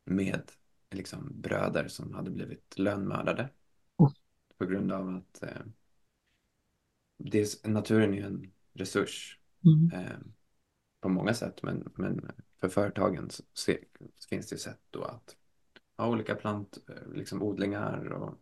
[0.06, 0.52] med
[0.91, 3.50] liksom, bröder som hade blivit lönnmördade
[3.98, 4.12] Oh.
[4.58, 5.62] på grund av att eh,
[7.17, 9.89] det, naturen är en resurs Mm.
[9.94, 10.17] eh,
[11.00, 13.74] på många sätt men, men för företagen så, så
[14.30, 15.36] finns det sätt då att
[15.98, 18.38] ha olika plant, eh, liksom odlingar och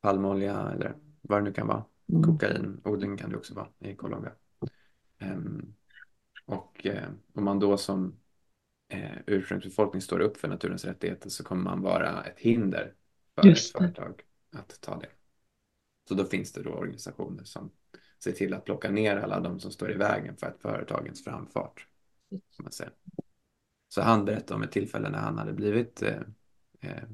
[0.00, 1.84] palmolja eller vad det nu kan vara.
[2.08, 2.22] Mm.
[2.22, 4.32] Kokainodling kan det också vara i Colombia.
[5.18, 5.74] Ehm,
[6.46, 8.20] och eh, om man då som
[8.88, 12.94] eh, ursprungsbefolkning står upp för naturens rättigheter så kommer man vara ett hinder
[13.34, 15.08] för ett företag att ta det.
[16.08, 17.70] Så då finns det då organisationer som
[18.18, 21.86] ser till att plocka ner alla de som står i vägen för ett företagens framfart.
[22.50, 22.92] Som man säger.
[23.88, 26.20] Så han berättade om ett tillfälle när han hade blivit eh,
[26.80, 27.08] eh,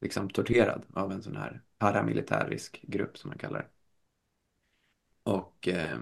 [0.00, 3.68] liksom torterad av en sån här paramilitär grupp som man kallar det.
[5.30, 5.98] Och eh,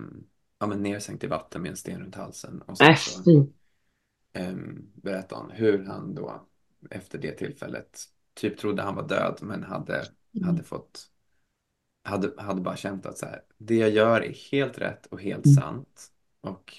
[0.59, 2.62] ja, men nersänkt i vatten med en sten runt halsen.
[2.62, 3.47] Och sen Äh, så
[4.33, 4.55] eh,
[4.95, 6.43] berättade han hur han då
[6.91, 8.01] efter det tillfället
[8.35, 10.05] typ trodde han var död men hade,
[10.37, 10.49] Mm.
[10.49, 11.11] hade fått
[12.05, 15.47] hade, hade bara känt att så här, det jag gör är helt rätt och helt
[15.47, 15.57] Mm.
[15.57, 16.12] sant.
[16.41, 16.75] Och,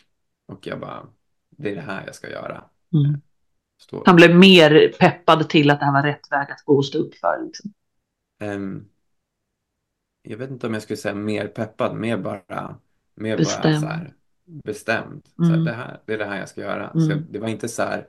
[0.46, 1.08] och jag bara
[1.50, 2.64] det är det här jag ska göra.
[2.94, 3.22] Mm.
[4.06, 6.98] Han blev mer peppad till att det här var rätt väg att gå och stå
[6.98, 7.46] upp för.
[7.46, 7.74] Liksom.
[8.40, 8.90] Ehm,
[10.22, 12.80] jag vet inte om jag skulle säga mer peppad, mer bara,
[13.16, 13.80] mer bara Bestämd.
[13.80, 14.14] så här,
[14.46, 15.28] bestämd.
[15.36, 15.66] Så här, Mm.
[15.66, 16.90] det, här, det är det här jag ska göra.
[16.90, 17.10] Mm.
[17.10, 18.08] Så det var inte så här,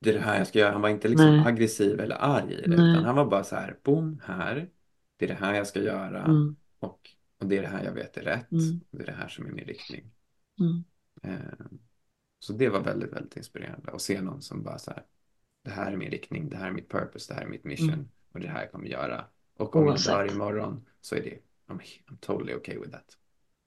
[0.00, 0.72] det är det här jag ska göra.
[0.72, 1.46] Han var inte liksom Nej.
[1.46, 2.90] aggressiv eller arg i det, Nej.
[2.92, 4.68] utan han var bara så här, boom, här,
[5.16, 6.56] det är det här jag ska göra Mm.
[6.78, 8.52] och, och det är det här jag vet är rätt.
[8.52, 8.80] Mm.
[8.90, 10.10] Det är det här som är min riktning.
[10.60, 10.84] Mm.
[11.22, 11.78] Ehm,
[12.38, 15.02] så det var väldigt, väldigt inspirerande att se någon som bara så här,
[15.64, 17.88] det här är min riktning, det här är mitt purpose, det här är mitt mission
[17.92, 18.08] Mm.
[18.32, 19.24] och det här jag kommer göra.
[19.56, 20.06] Och om Oavsett.
[20.12, 21.38] jag dör imorgon så är det,
[21.68, 23.16] I'm, I'm totally okay with that.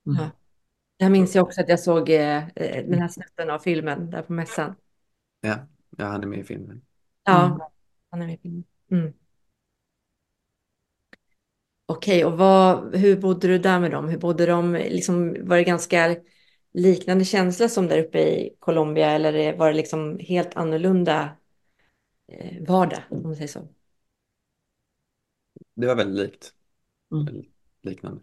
[0.07, 0.17] Mm.
[0.19, 0.29] Ja.
[0.97, 4.21] Jag minns ju också att jag såg eh, eh, den här snutten av filmen där
[4.21, 4.75] på mässan.
[5.41, 6.81] Ja, ja han är med i filmen.
[7.25, 7.59] Ja, Mm.
[8.09, 8.63] han är med i filmen.
[8.91, 9.13] Mm.
[11.85, 14.09] Okej, och vad, hur bodde du där med dem?
[14.09, 14.73] Hur bodde de?
[14.73, 16.15] Liksom, var det ganska
[16.73, 21.29] liknande känsla som där uppe i Colombia eller var det liksom helt annorlunda
[22.27, 23.67] eh, vardag, om man säger så?
[25.79, 26.53] Det var väldigt likt,
[27.11, 27.25] Mm.
[27.25, 28.21] väldigt liknande.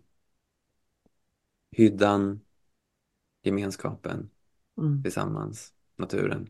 [1.71, 2.41] Hyddan,
[3.43, 4.31] gemenskapen
[4.79, 5.03] Mm.
[5.03, 6.49] tillsammans, naturen.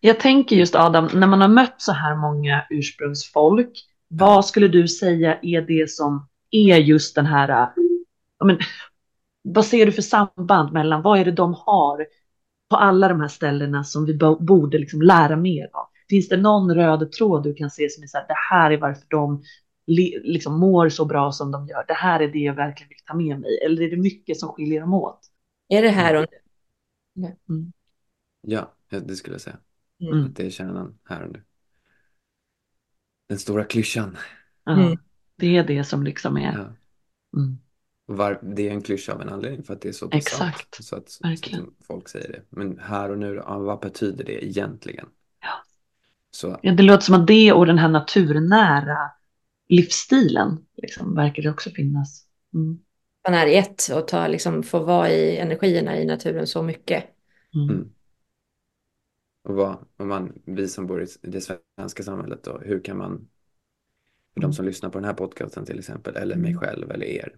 [0.00, 4.88] Jag tänker just Adam, när man har mött så här många ursprungsfolk, vad skulle du
[4.88, 7.72] säga är det som är just den här,
[8.44, 8.58] men,
[9.42, 12.06] vad ser du för samband mellan, vad är det de har
[12.70, 15.86] på alla de här ställena som vi bo- borde liksom lära mer av?
[16.08, 18.76] Finns det någon röd tråd du kan se som är så här, det här är
[18.76, 19.42] varför de
[19.86, 23.14] liksom mår så bra som de gör, det här är det jag verkligen vill ta
[23.14, 25.20] med mig, eller är det mycket som skiljer dem åt?
[25.68, 26.26] Är det här och
[28.42, 29.56] Ja, ja, det skulle jag säga.
[29.98, 30.08] nu?
[30.10, 30.24] Mm.
[30.26, 31.42] Att det är kärnan här och nu.
[33.28, 34.16] Den stora klyschan.
[34.64, 34.98] Ja, Mm.
[35.36, 36.52] Det är det som liksom är.
[36.52, 36.72] Ja.
[37.40, 37.58] Mm.
[38.06, 40.54] Var, det är en klyscha av en anledning för att det är så pass sant.
[40.54, 42.42] Exakt, Så att, så att folk säger det.
[42.50, 45.08] Men här och nu, ja, vad betyder det egentligen?
[45.40, 45.48] Ja.
[46.30, 49.10] Så Ja, det låter som att det och den här naturnära
[49.68, 52.26] livsstilen liksom, verkar det också finnas.
[52.54, 52.78] Mm.
[53.24, 57.04] Man är i ett och tar, liksom, får vara i energierna i naturen så mycket.
[57.54, 57.68] Mm.
[57.68, 57.94] Mm.
[59.42, 63.28] Och vad, om man, vi som bor i det svenska samhället då, hur kan man,
[64.34, 64.52] för de Mm.
[64.52, 66.60] som lyssnar på den här podcasten till exempel, eller mig Mm.
[66.60, 67.36] själv eller er,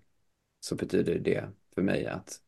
[0.60, 2.40] så betyder det för mig att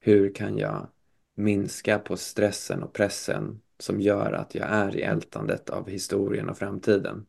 [0.00, 0.88] hur kan jag
[1.34, 6.58] minska på stressen och pressen som gör att jag är i ältandet av historien och
[6.58, 7.26] framtiden.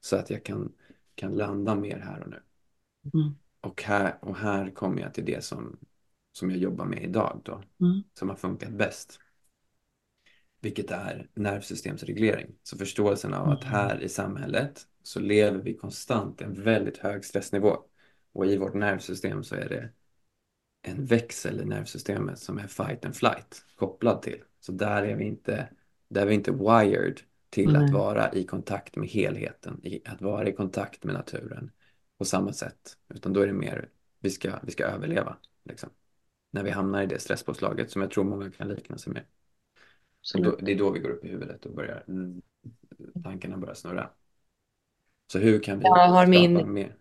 [0.00, 0.72] Så att jag kan,
[1.20, 2.42] kan landa mer här och nu.
[3.14, 3.34] Mm.
[3.60, 5.78] Och här, och här kommer jag till det som,
[6.32, 8.02] som jag jobbar med idag då, Mm.
[8.18, 9.20] som har funkat bäst.
[10.60, 12.54] Vilket är nervsystemsreglering.
[12.62, 13.74] Så förståelsen av att Mm.
[13.74, 17.76] här i samhället så lever vi konstant i en väldigt hög stressnivå.
[18.32, 19.90] Och i vårt nervsystem så är det
[20.82, 24.42] en växel i nervsystemet som är fight and flight kopplad till.
[24.60, 25.68] Så där är vi inte,
[26.08, 27.84] där är vi inte wired till Nej.
[27.84, 31.70] att vara i kontakt med helheten, i, att vara i kontakt med naturen
[32.18, 32.96] på samma sätt.
[33.14, 35.36] Utan då är det mer, vi ska, vi ska överleva.
[35.64, 35.90] Liksom.
[36.50, 39.22] När vi hamnar i det stresspåslaget som jag tror många kan likna sig med.
[40.34, 42.42] Då, det är då vi går upp i huvudet och börjar, mm,
[43.24, 44.10] tankarna börjar snurra.
[45.26, 46.96] Så hur kan vi Jag har min mer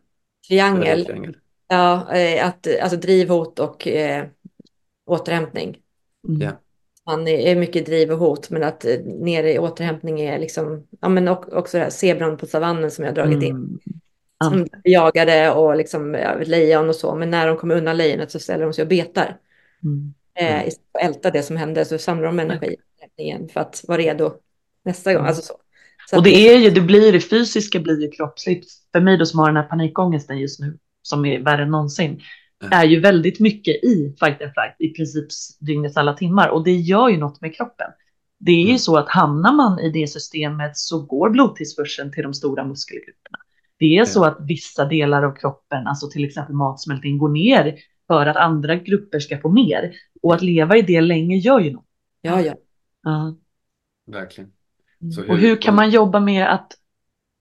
[0.48, 1.38] Triangel, triangel?
[1.68, 4.28] ja, eh, att, alltså drivhot och eh,
[5.06, 5.82] återhämtning.
[6.28, 6.42] Mm.
[6.42, 6.52] Ja.
[7.10, 11.10] Man är mycket driv och hot, men att eh, nere i återhämtning är liksom, ja
[11.10, 13.56] men också det här zebran på savannen som jag dragit in.
[13.56, 13.80] Mm.
[14.44, 18.40] Som jagade och liksom ja, lejon och så, men när de kommer undan lejonet så
[18.40, 19.38] ställer de sig och betar.
[19.84, 20.14] Mm.
[20.40, 20.68] Eh, Mm.
[20.68, 22.76] istället för att älta det som hände så samlar de energi
[23.18, 24.32] igen för att vara redo
[24.86, 25.20] nästa gång.
[25.20, 25.28] Mm.
[25.30, 25.54] Alltså så.
[26.10, 28.72] Så Och det är ju, det blir det fysiska blir ju kroppsligt.
[28.92, 32.20] För mig då som har den här panikångesten just nu, som är värre än någonsin,
[32.20, 32.24] Ja.
[32.72, 35.28] Är ju väldigt mycket i fight and flight i princip
[35.60, 36.50] dygnets alla timmar.
[36.50, 37.88] Och det gör ju något med kroppen.
[38.40, 38.80] Det är ju Mm.
[38.80, 43.38] så att hamnar man i det systemet så går blodtillförseln till de stora muskelgrupperna.
[43.80, 47.76] Det är så att vissa delar av kroppen, alltså till exempel matsmältning, går ner
[48.08, 49.92] för att andra grupper ska få mer.
[50.22, 51.86] Och att leva i det länge gör ju något.
[52.22, 52.54] Ja, ja.
[53.04, 53.36] Ja.
[54.12, 54.52] Verkligen.
[55.02, 55.12] Mm.
[55.12, 56.72] Så och hur- hur kan man jobba med att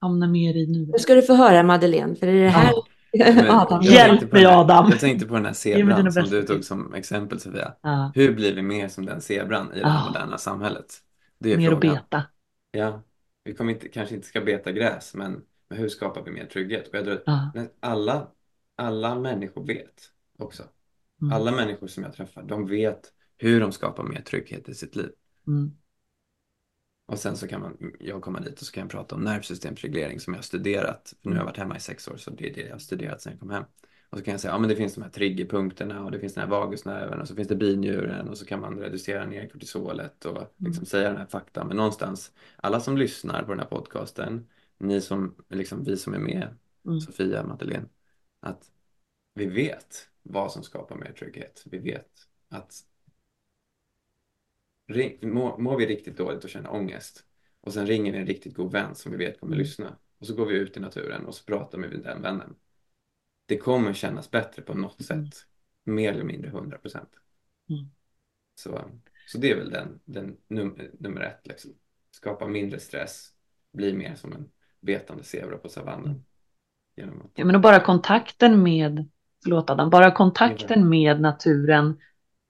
[0.01, 1.01] hamna mer i Nu nuet?
[1.01, 2.73] ska du få höra Madeleine, för det är det här.
[3.19, 4.91] Men Adam, jag hjälp mig, den här- Adam.
[4.91, 7.75] Jag tänkte på den här zebran som du tog som exempel Sofia.
[7.83, 10.07] Ja, Hur blir vi mer som den zebran i det här Ah.
[10.09, 10.95] moderna samhället?
[11.39, 11.95] Det är mer att frågan.
[12.11, 12.23] beta.
[12.71, 13.03] Ja,
[13.45, 16.89] vi kommer inte, kanske inte ska beta gräs, men, men hur skapar vi mer trygghet?
[16.89, 17.51] Och jag tror att Ja.
[17.55, 18.27] men alla,
[18.77, 20.63] alla människor vet också.
[21.23, 21.33] Mm.
[21.33, 23.01] Alla människor som jag träffar, de vet
[23.39, 25.11] hur de skapar mer trygghet i sitt liv.
[25.47, 25.73] Mm.
[27.09, 30.21] Och sen så kan man, jag komma dit och så kan jag prata om nervsystemsreglering
[30.21, 31.15] som jag har studerat.
[31.23, 32.79] För nu har jag varit hemma i sex år så det är det jag har
[32.79, 33.65] studerat sen jag kom hem.
[34.11, 36.35] Och så kan jag säga, ja men det finns de här triggerpunkterna och det finns
[36.35, 40.25] den här vagusnerven och så finns det binjuren och så kan man reducera ner kortisolet
[40.25, 40.87] och liksom Mm.
[40.87, 41.65] säga den här fakta.
[41.65, 46.19] Men någonstans, alla som lyssnar på den här podcasten, ni som, liksom vi som är
[46.19, 47.01] med, Mm.
[47.01, 47.87] Sofia, Madeleine,
[48.41, 48.71] att
[49.35, 51.63] vi vet vad som skapar mer trygghet.
[51.67, 52.11] Vi vet
[52.49, 52.75] att
[55.59, 57.25] mår vi riktigt dåligt och känner ångest
[57.61, 59.63] och sen ringer vi en riktigt god vän som vi vet kommer Mm.
[59.63, 62.55] lyssna och så går vi ut i naturen och så pratar vi med den vännen.
[63.47, 65.27] Det kommer kännas bättre på något Mm.
[65.27, 65.47] sätt,
[65.85, 67.11] mer eller mindre 100 procent.
[67.71, 67.91] Mm.
[68.55, 68.91] Så,
[69.29, 71.75] så det är väl den, den num, nummer ett, liksom.
[72.11, 73.33] skapa mindre stress,
[73.73, 76.11] bli mer som en betande zebra på savannen.
[76.11, 76.23] Mm.
[76.97, 79.09] Genom att, Ja, men och bara kontakten med,
[79.43, 81.99] förlåt Adam, bara kontakten med naturen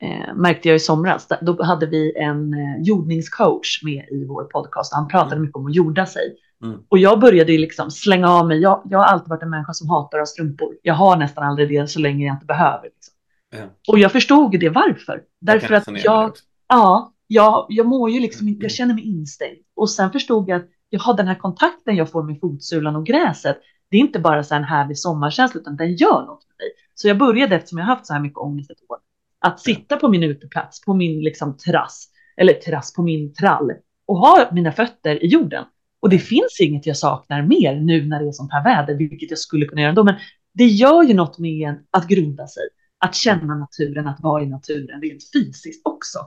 [0.03, 1.29] eh, märkte jag i somras.
[1.41, 4.95] Då hade vi en eh, jordningscoach med i vår podcast.
[4.95, 5.43] Han pratade Mm.
[5.43, 6.37] mycket om att jorda sig.
[6.65, 6.79] Mm.
[6.89, 8.59] Och jag började ju liksom slänga av mig.
[8.61, 10.75] Jag, jag har alltid varit en människa som hatar att strumpor.
[10.83, 12.85] Jag har nästan aldrig det så länge jag inte behöver.
[12.85, 13.15] Liksom.
[13.51, 15.13] ja, Och jag förstod det varför.
[15.13, 16.33] jag Därför kan att jag,
[16.69, 19.59] ja, jag, jag mår ju liksom, jag känner mig instängd.
[19.77, 23.07] Och sen förstod jag att jag har den här kontakten jag får med fotsulan och
[23.07, 23.59] gräset.
[23.91, 26.69] Det är inte bara så här en härlig sommarkänsla utan den gör något med mig.
[26.95, 28.99] Så jag började eftersom jag haft så här mycket ångest ett år.
[29.41, 33.73] Att sitta på min uteplats, på min liksom terrass, eller terrass på min trall
[34.07, 35.65] och ha mina fötter i jorden.
[36.01, 39.31] Och det finns inget jag saknar mer nu när det är sånt här väder, vilket
[39.31, 40.05] jag skulle kunna göra ändå.
[40.05, 40.15] Men
[40.55, 42.63] det gör ju något med en att grunda sig,
[42.99, 46.19] att känna naturen, att vara i naturen rent fysiskt också.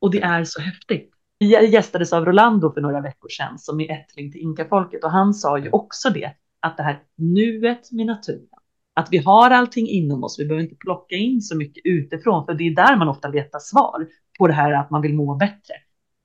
[0.00, 1.10] Och det är så häftigt.
[1.38, 5.34] Vi gästades av Rolando för några veckor sedan som är ättling till inkafolket och han
[5.34, 8.48] sa ju också det, att det här nuet med naturen,
[8.94, 12.54] att vi har allting inom oss, vi behöver inte plocka in så mycket utifrån, för
[12.54, 15.74] det är där man ofta letar svar på det här att man vill må bättre.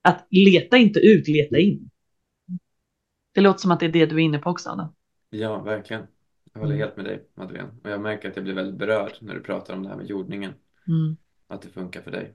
[0.01, 1.89] Att leta inte ut, leta in.
[3.33, 4.87] Det låter som att det är det du är inne på också, Adam.
[5.29, 6.03] Ja, verkligen.
[6.53, 6.85] Jag håller Mm.
[6.85, 7.69] helt med dig, Madeleine.
[7.83, 10.05] Och jag märker att jag blir väldigt berörd när du pratar om det här med
[10.05, 10.53] jordningen.
[10.87, 11.17] Mm.
[11.47, 12.33] Att det funkar för dig,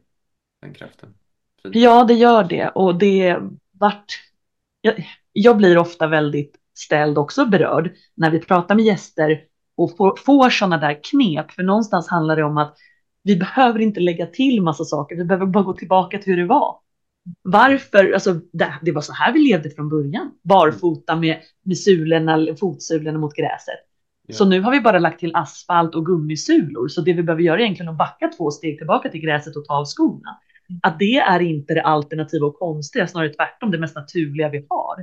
[0.63, 1.15] den kraften.
[1.63, 1.75] Fint.
[1.77, 2.69] Ja, det gör det.
[2.69, 3.39] Och det
[3.73, 4.05] vart...
[4.81, 9.45] Jag, jag blir ofta väldigt ställd också berörd när vi pratar med gäster
[9.77, 11.51] och får, får sådana där knep.
[11.51, 12.77] För någonstans handlar det om att
[13.25, 15.17] vi behöver inte lägga till massa saker.
[15.17, 16.77] Vi behöver bara gå tillbaka till hur det var.
[17.43, 18.13] Varför?
[18.13, 20.31] Alltså, det, det var så här vi levde från början.
[20.43, 23.81] Barfota med, med sulorna, fotsulorna mot gräset.
[24.27, 24.35] Ja.
[24.35, 26.89] Så nu har vi bara lagt till asfalt och gummisulor.
[26.89, 29.65] Så det vi behöver göra är egentligen att backa två steg tillbaka till gräset och
[29.65, 30.39] ta av skorna.
[30.83, 34.97] Att det är inte det alternativa och konstiga, snarare tvärtom det mest naturliga vi har.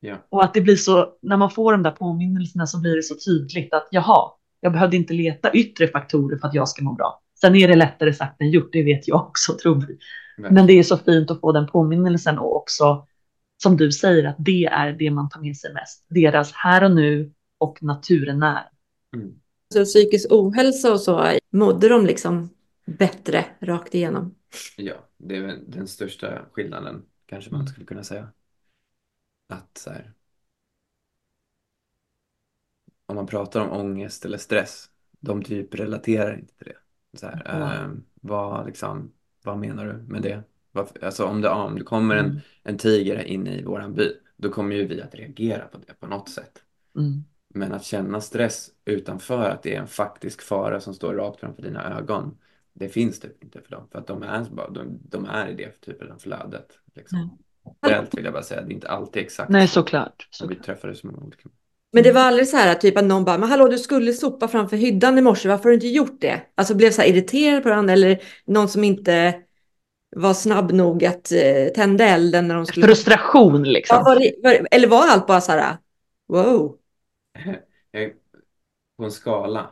[0.00, 0.16] Ja.
[0.28, 3.14] Och att det blir så, när man får de där påminnelserna så blir det så
[3.14, 4.30] tydligt att jaha,
[4.60, 7.22] jag behövde inte leta yttre faktorer för att jag ska må bra.
[7.40, 9.98] Sen är det lättare sagt än gjort, det vet jag också tror vi.
[10.50, 13.06] Men det är så fint att få den påminnelsen och också
[13.62, 16.06] som du säger att det är det man tar med sig mest.
[16.08, 18.68] Deras här och nu och naturen när.
[19.16, 19.30] Mm.
[19.74, 22.50] Så psykisk ohälsa och så, mådde de liksom
[22.86, 24.34] bättre rakt igenom?
[24.76, 27.68] Ja, det är den största skillnaden kanske man Mm.
[27.68, 28.28] skulle kunna säga.
[29.48, 30.12] Att så här,
[33.06, 37.18] om man pratar om ångest eller stress, de typ relaterar inte till det.
[37.18, 37.72] Så här, Wow.
[37.72, 40.42] eh, vad, liksom, vad menar du med det?
[40.72, 42.40] Varför, alltså om det, om det kommer en, Mm.
[42.62, 46.06] en tiger in i våran by, då kommer ju vi att reagera på det på
[46.06, 46.62] något sätt.
[46.96, 47.24] Mm.
[47.48, 51.62] Men att känna stress utanför att det är en faktisk fara som står rakt framför
[51.62, 52.38] dina ögon,
[52.72, 53.88] det finns typ inte för dem.
[53.92, 56.78] För att de är, de, de är i det typen av flödet.
[56.94, 57.38] Liksom.
[57.82, 59.74] Generellt vill jag bara säga, det är inte alltid exakt Nej, så.
[59.74, 60.28] såklart.
[60.30, 60.66] Så vi såklart.
[60.66, 61.48] träffade så många olika.
[61.92, 64.48] Men det var aldrig så här typ att någon bara, men hallå du skulle sopa
[64.48, 66.42] framför hyddan i morse, varför har du inte gjort det?
[66.54, 69.34] Alltså blev så här irriterad på varandra eller någon som inte
[70.16, 72.86] var snabb nog att eh, tända elden när de skulle...
[72.86, 73.96] Frustration liksom.
[73.96, 75.76] Ja, var det, var, eller var allt bara så här,
[76.28, 76.76] wow?
[77.90, 78.12] Jag-
[78.96, 79.70] På en skala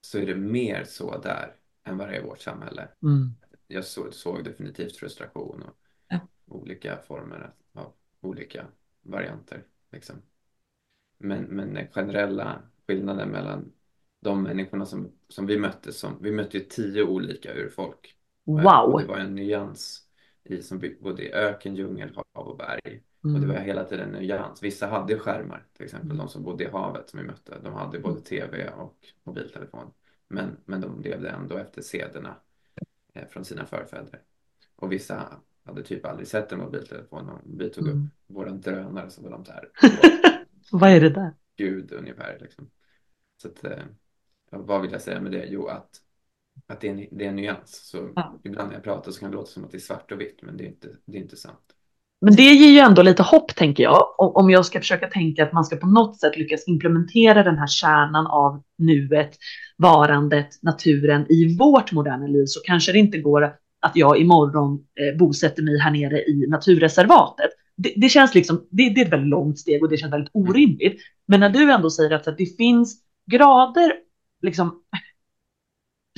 [0.00, 1.54] så är det mer så där
[1.86, 2.88] än vad det är i vårt samhälle.
[3.02, 3.30] Mm.
[3.66, 5.76] Jag såg, såg definitivt frustration och.
[6.52, 8.66] Olika former av olika
[9.02, 9.64] varianter.
[9.92, 10.16] Liksom.
[11.18, 13.72] Men, men den generella skillnaden mellan
[14.20, 18.16] de människorna som, som vi mötte, som, vi mötte ju tio olika urfolk.
[18.44, 19.00] Och Wow.
[19.00, 20.08] det var en nyans
[20.44, 23.02] i som både i öken, djungel, hav och berg.
[23.22, 23.64] Och det var Mm.
[23.64, 24.62] hela tiden en nyans.
[24.62, 26.18] Vissa hade skärmar, till exempel Mm.
[26.18, 27.58] de som bodde i havet som vi mötte.
[27.64, 29.90] De hade både tv och mobiltelefon.
[30.28, 32.36] Men, men de levde ändå efter sederna
[33.14, 34.22] eh, från sina förfäder.
[34.76, 37.28] Och vissa hade typ aldrig sett en mobiltelefon.
[37.28, 37.98] Och vi tog Mm.
[38.04, 39.68] upp våran drönare så var de så här,
[40.72, 41.34] Vad är det där?
[41.56, 42.38] gud ungefär.
[42.40, 42.70] Liksom.
[43.42, 43.78] Så att, eh,
[44.50, 45.46] vad vill jag säga med det?
[45.46, 45.88] Jo, att,
[46.66, 47.88] att det, är en, det är en nyans.
[47.90, 48.40] Så Ja.
[48.44, 50.38] ibland när jag pratar så kan det låta som att det är svart och vitt,
[50.42, 51.58] men det är inte, det är inte sant.
[52.20, 54.14] Men det ger ju ändå lite hopp tänker jag.
[54.18, 57.66] Om jag ska försöka tänka att man ska på något sätt lyckas implementera den här
[57.66, 59.36] kärnan av nuet,
[59.76, 65.18] varandet, naturen i vårt moderna liv så kanske det inte går att jag imorgon eh,
[65.18, 67.50] bosätter mig här nere i naturreservatet.
[67.76, 70.30] Det, det känns liksom, det, det, är ett väldigt långt steg och det känns väldigt
[70.34, 71.00] orimligt.
[71.26, 73.92] Men när du ändå säger att, att det finns grader,
[74.42, 74.82] liksom,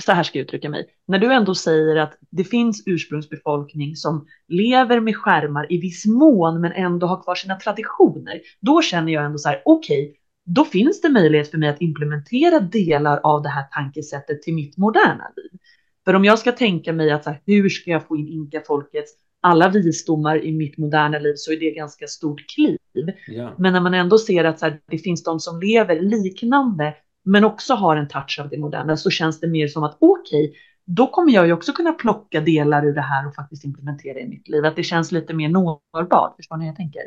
[0.02, 4.26] så här ska jag uttrycka mig, när du ändå säger att det finns ursprungsbefolkning som
[4.48, 9.24] lever med skärmar i viss mån men ändå har kvar sina traditioner, då känner jag
[9.24, 13.42] ändå så här, okej, okay, då finns det möjlighet för mig att implementera delar av
[13.42, 15.60] det här tankesättet till mitt moderna liv.
[16.04, 19.10] För om jag ska tänka mig att så här, hur ska jag få in inka-folkets
[19.40, 22.78] alla visdomar i mitt moderna liv så är det ganska stort kliv.
[23.26, 23.54] Ja.
[23.58, 26.94] Men när man ändå ser att så här, det finns de som lever liknande
[27.24, 30.48] men också har en touch av det moderna så känns det mer som att okej,
[30.48, 34.20] okay, då kommer jag ju också kunna plocka delar ur det här och faktiskt implementera
[34.20, 34.64] i mitt liv.
[34.64, 36.36] Att det känns lite mer nåbart.
[36.36, 37.02] Förstår ni hur jag tänker?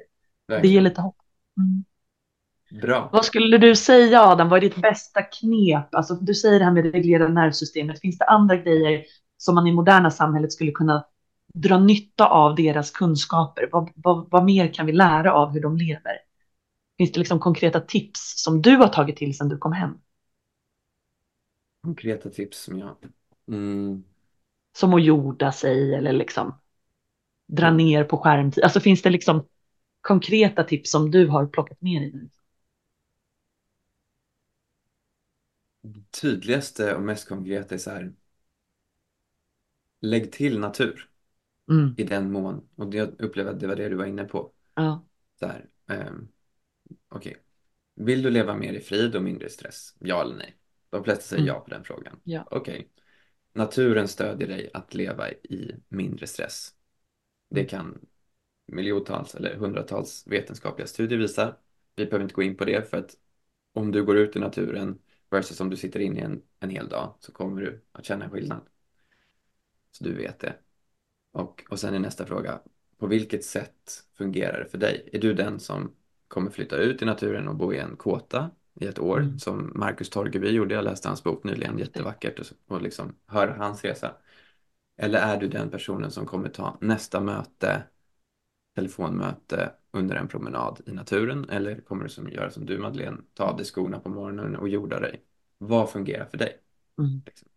[0.48, 0.60] Nej.
[0.62, 1.18] Det ger lite hopp.
[1.58, 1.84] Mm.
[2.70, 3.10] Bra.
[3.12, 5.96] Vad skulle du säga Adam, vad är ditt bästa knep?
[5.96, 8.02] Alltså, du säger det här med det reglerade nervsystemet.
[8.02, 9.06] Finns det andra grejer
[9.38, 11.06] som man i moderna samhället skulle kunna
[11.54, 13.70] dra nytta av deras kunskaper?
[13.72, 16.18] Vad, vad, vad mer kan vi lära av hur de lever?
[16.98, 19.98] Finns det liksom konkreta tips som du har tagit till sedan du kom hem?
[21.84, 22.96] Konkreta tips som jag...
[23.52, 24.04] Mm.
[24.78, 26.60] Som att jorda sig eller liksom
[27.48, 28.64] dra ner på skärmtid.
[28.64, 29.46] Alltså finns det liksom
[30.02, 32.30] konkreta tips som du har plockat med dig?
[36.22, 38.14] Tydligaste och mest konkreta är så här.
[40.02, 41.10] Lägg till natur
[41.70, 41.96] mm.
[41.98, 42.70] i den mån.
[42.76, 44.52] Och jag upplever att det var det du var inne på.
[44.76, 45.06] Ja.
[45.40, 46.28] Så här, um,
[47.10, 47.32] Okej.
[47.32, 47.44] Okay.
[47.96, 49.96] Vill du leva mer i frid och mindre stress?
[50.00, 50.56] Ja eller nej?
[50.90, 51.56] De flesta säger mm.
[51.56, 52.20] ja på den frågan.
[52.24, 52.48] Ja.
[52.52, 52.76] Okej.
[52.76, 52.88] Okay.
[53.54, 56.74] Naturen stödjer dig att leva i mindre stress.
[57.50, 57.70] Det mm.
[57.70, 58.06] kan
[58.66, 61.56] miljontals eller hundratals vetenskapliga studier visa.
[61.96, 63.16] Vi behöver inte gå in på det för att
[63.74, 65.00] om du går ut i naturen
[65.30, 68.62] Versus om du sitter inne en, en hel dag så kommer du att känna skillnad.
[69.92, 70.56] Så du vet det.
[71.32, 72.60] Och, och sen är nästa fråga,
[72.98, 75.10] på vilket sätt fungerar det för dig?
[75.14, 75.96] Är du den som
[76.28, 79.40] kommer flytta ut i naturen och bo i en kåta i ett år mm.
[79.40, 80.76] som Marcus Torgeby gjorde?
[80.76, 84.16] Jag läste hans bok nyligen, jättevackert och, och liksom höra hans resa.
[84.98, 87.84] Eller är du den personen som kommer ta nästa möte,
[88.78, 93.44] telefonmöte under en promenad i naturen eller kommer du som göra som du Madeleine, ta
[93.44, 95.24] av dig skorna på morgonen och jorda dig?
[95.58, 96.58] Vad fungerar för dig?
[97.00, 97.22] Mm.
[97.26, 97.48] Liksom.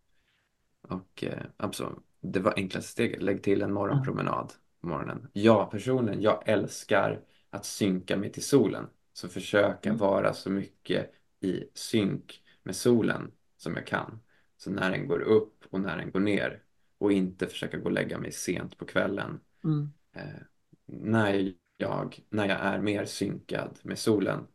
[0.81, 5.27] Och eh, absolut, det var enklaste steget, lägg till en morgonpromenad på morgonen.
[5.33, 8.87] Jag personligen, jag älskar att synka mig till solen.
[9.13, 9.99] Så försöka mm.
[9.99, 14.19] vara så mycket i synk med solen som jag kan.
[14.57, 16.63] Så när den går upp och när den går ner
[16.97, 19.39] och inte försöka gå och lägga mig sent på kvällen.
[19.63, 19.91] Mm.
[20.15, 20.41] Eh,
[20.91, 24.47] när jag, när jag är mer synkad med solen,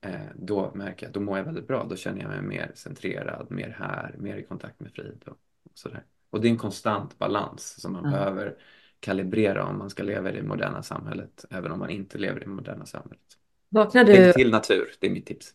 [0.00, 1.84] eh, då märker jag att då mår jag väldigt bra.
[1.84, 5.72] Då känner jag mig mer centrerad, mer här, mer i kontakt med frid och, och
[5.74, 6.04] sådär.
[6.30, 8.12] Och det är en konstant balans som man mm.
[8.12, 8.56] behöver
[9.00, 12.44] kalibrera om man ska leva i det moderna samhället, även om man inte lever i
[12.44, 13.38] det moderna samhället.
[13.68, 14.12] Vaknar du...
[14.12, 15.54] Lägg till natur, det är mitt tips.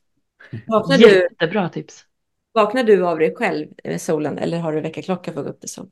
[0.67, 1.09] Vaknar du...
[1.09, 2.05] Jättebra tips.
[2.51, 5.59] Vaknar du av dig själv med solen eller har du väckarklocka för att gå upp
[5.59, 5.89] till sol?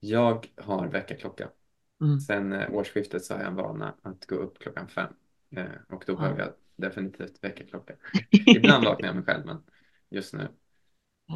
[0.00, 1.48] Jag har väckarklocka.
[2.04, 2.20] Mm.
[2.20, 5.12] Sen eh, årsskiftet så har jag en vana att gå upp klockan fem
[5.56, 6.16] eh, och då ja.
[6.16, 7.94] behöver jag definitivt väckarklocka.
[8.56, 9.56] Ibland vaknar jag mig själv men
[10.10, 10.48] just nu.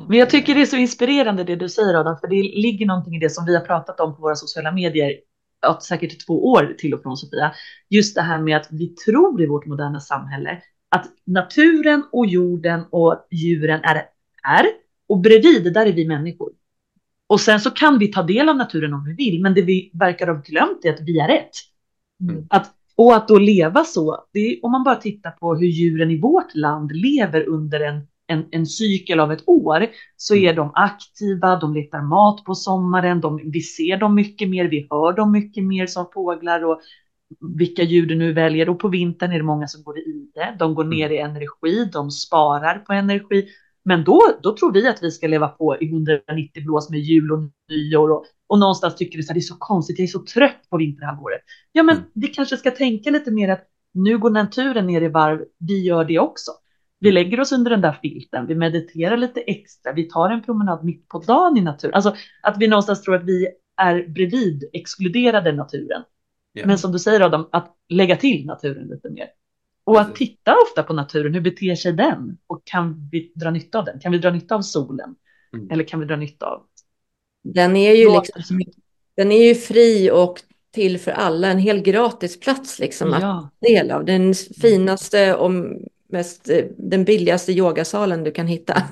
[0.09, 3.17] Men jag tycker det är så inspirerande det du säger Adam, för det ligger någonting
[3.17, 5.21] i det som vi har pratat om på våra sociala medier,
[5.61, 7.55] ja, säkert två år till och från Sofia.
[7.89, 12.85] Just det här med att vi tror i vårt moderna samhälle att naturen och jorden
[12.91, 13.97] och djuren är,
[14.43, 14.67] är
[15.09, 16.53] och bredvid där är vi människor.
[17.29, 19.91] Och sen så kan vi ta del av naturen om vi vill, men det vi
[19.95, 21.51] verkar ha glömt är att vi är ett.
[22.23, 22.47] Mm.
[22.51, 26.21] Att, och att då leva så, är, om man bara tittar på hur djuren i
[26.21, 31.57] vårt land lever under en, en, en cykel av ett år, så är de aktiva,
[31.57, 35.65] de letar mat på sommaren, de, vi ser dem mycket mer, vi hör dem mycket
[35.65, 36.81] mer som fåglar och
[37.59, 38.69] vilka djur du nu väljer.
[38.69, 41.91] Och på vintern är det många som går i det, de går ner i energi,
[41.93, 43.49] de sparar på energi.
[43.89, 47.33] Men då, då tror vi att vi ska leva på i 190 blås med jul
[47.33, 50.25] och nyår och, och någonstans tycker vi att det är så konstigt, jag är så
[50.25, 51.41] trött på vinterhalvåret.
[51.73, 52.09] Ja, men mm.
[52.15, 53.65] vi kanske ska tänka lite mer att
[53.95, 56.51] nu går naturen ner i varv, vi gör det också.
[57.01, 60.85] Vi lägger oss under den där filten, vi mediterar lite extra, vi tar en promenad
[60.85, 61.95] mitt på dagen i naturen.
[61.95, 66.03] Alltså att vi någonstans tror att vi är bredvid, exkluderade naturen.
[66.55, 66.69] Yeah.
[66.69, 69.27] Men som du säger Adam, att lägga till naturen lite mer.
[69.89, 72.39] Och att titta ofta på naturen, hur beter sig den?
[72.47, 74.01] Och kan vi dra nytta av den?
[74.01, 75.15] Kan vi dra nytta av solen?
[75.55, 75.71] Mm.
[75.71, 76.63] Eller kan vi dra nytta av?
[77.45, 78.61] Den är ju, liksom,
[79.17, 83.51] den är ju fri och till för alla, en hel gratis plats liksom att Ja.
[83.61, 84.05] del av.
[84.05, 85.51] Den finaste och
[86.09, 88.83] mest, eh, den billigaste yogasalen du kan hitta.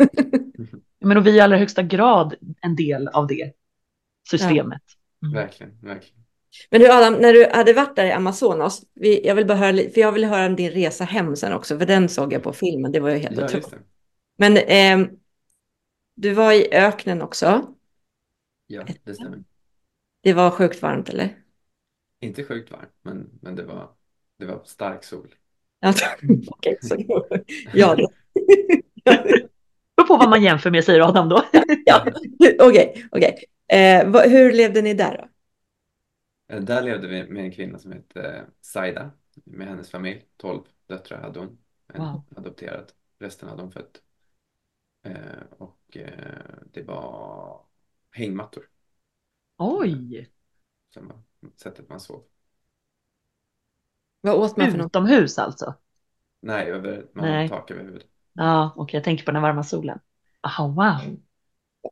[1.01, 3.53] Men och vi är i allra högsta grad en del av det
[4.30, 4.82] systemet.
[5.22, 5.34] Mm.
[5.34, 6.15] Verkligen, verkligen.
[6.70, 9.76] Men du Adam, när du hade varit där i Amazonas, vi, jag vill bara höra,
[9.76, 12.52] för jag vill höra om din resa hem sen också, för den såg jag på
[12.52, 13.68] filmen, det var ju helt Ja, otroligt.
[14.38, 15.09] Men ehm,
[16.14, 17.74] du var i öknen också,
[18.66, 19.44] Ja, det stämmer.
[20.22, 21.42] det var sjukt varmt eller?
[22.20, 23.88] Inte sjukt varmt, men, men det, var,
[24.38, 25.34] det var stark sol.
[25.80, 25.94] Ja,
[26.50, 26.96] okej, så
[27.72, 28.09] ja, det.
[29.96, 31.42] Beror på vad man jämför med, säger Adam då.
[31.86, 32.07] ja,
[32.61, 33.44] okej, okej.
[33.68, 35.28] Eh, vad- hur levde ni där då?
[36.49, 39.11] Eh, Där levde vi med en kvinna som hette Saida
[39.44, 40.26] med hennes familj.
[40.36, 41.59] 12 döttrar hade hon.
[41.94, 42.24] En Wow.
[42.36, 42.92] adopterad.
[43.18, 44.03] Resten hade hon fött.
[45.03, 47.66] Eh, och eh, det var
[48.11, 48.68] hängmattor
[49.59, 50.30] Oj,
[50.90, 51.22] som var
[51.57, 52.24] sättet man sov.
[54.20, 54.86] Vad åt man för något?
[54.86, 55.74] utomhus alltså?
[56.40, 57.28] Nej, över, man Nej.
[57.28, 58.09] hade tak över huvudet.
[58.34, 60.01] Ja, okej, jag tänker på den varma solen.
[60.42, 61.20] Aha, wow.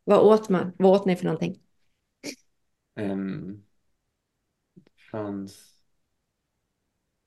[0.05, 0.73] Vad åt man?
[0.79, 1.61] Vad åt ni för någonting?
[2.97, 3.65] Um,
[5.15, 5.75] fanns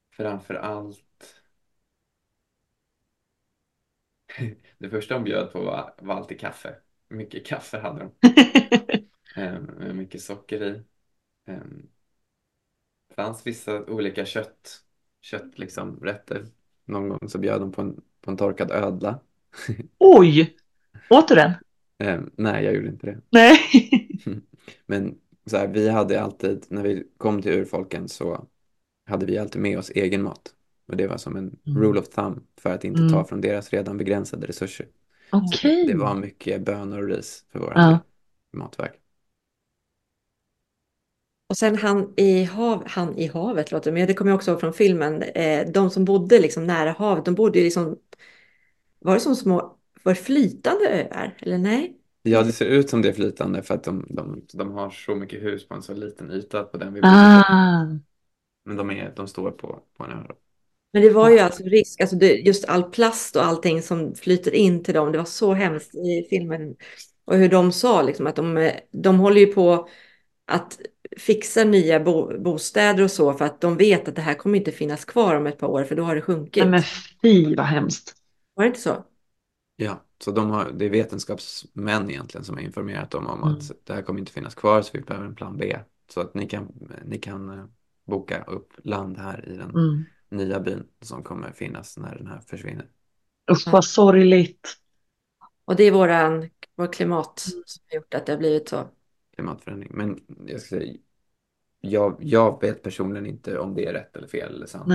[0.10, 1.42] framför allt
[4.78, 6.76] det första de bjöd på var, var alltid kaffe.
[7.08, 8.12] Mycket kaffe hade de.
[9.36, 10.84] Ehm, mycket socker i.
[11.52, 11.90] Um,
[13.16, 14.84] fanns vissa olika kött,
[15.22, 16.46] kött liksom, rätter.
[16.86, 19.20] Någon gång så bjöd de på en, på en torkad ödla.
[19.98, 20.58] Oj,
[21.10, 21.52] åt du den?
[21.98, 23.22] Ehm, nej, jag gjorde inte det.
[23.30, 23.60] Nej.
[24.86, 28.48] Men så här, vi hade alltid, när vi kom till urfolken så
[29.06, 30.56] hade vi alltid med oss egen mat.
[30.88, 31.82] Och det var som en Mm.
[31.82, 33.14] rule of thumb för att inte Mm.
[33.14, 34.88] ta från deras redan begränsade resurser.
[35.32, 35.88] Okej.
[35.88, 38.00] Det var mycket bönor och ris för våra Ja.
[38.54, 38.92] matväg.
[41.50, 44.60] Och sen han i, hav, han i havet, låter men det kommer jag också ihåg
[44.60, 45.22] från filmen.
[45.24, 47.98] Eh, de som bodde liksom nära havet, de bodde ju liksom,
[49.00, 51.38] var det som små, var flytande öar?
[51.42, 51.97] Eller nej?
[52.28, 55.16] Ja, det ser ut som det är flytande för att de, de, de har så
[55.16, 57.02] mycket hus på en så liten yta på den vi.
[57.02, 58.00] Ah,
[58.66, 60.34] Men de, är, de står på, på en ö.
[60.94, 64.56] Men det var ju alltså risk, alltså det, just all plast och allting som flyter
[64.56, 66.76] in till dem, det var så hemskt i filmen.
[67.26, 69.90] Och hur de sa liksom att de, de håller ju på
[70.46, 70.80] att
[71.18, 74.72] fixa nya bo, bostäder och så för att de vet att det här kommer inte
[74.72, 76.64] finnas kvar om ett par år för då har det sjunkit.
[76.64, 76.84] nej men
[77.22, 78.16] fy vad hemskt.
[78.56, 79.04] Var det inte så?
[79.80, 83.54] Ja, så de har, det är vetenskapsmän egentligen som har informerat dem om Mm.
[83.54, 85.80] att det här kommer inte finnas kvar så vi behöver en plan B.
[86.10, 87.66] Så att ni kan, ni kan eh,
[88.06, 90.04] boka upp land här i den Mm.
[90.30, 92.88] nya byn som kommer finnas när den här försvinner.
[93.52, 94.78] Usch vad sorgligt.
[95.66, 98.88] Och det är våran, vår klimat som har gjort att det har blivit så.
[99.36, 99.92] Klimatförändring.
[99.94, 100.98] Men jag ska säga,
[101.82, 104.88] jag, jag vet personligen inte om det är rätt eller fel eller sant.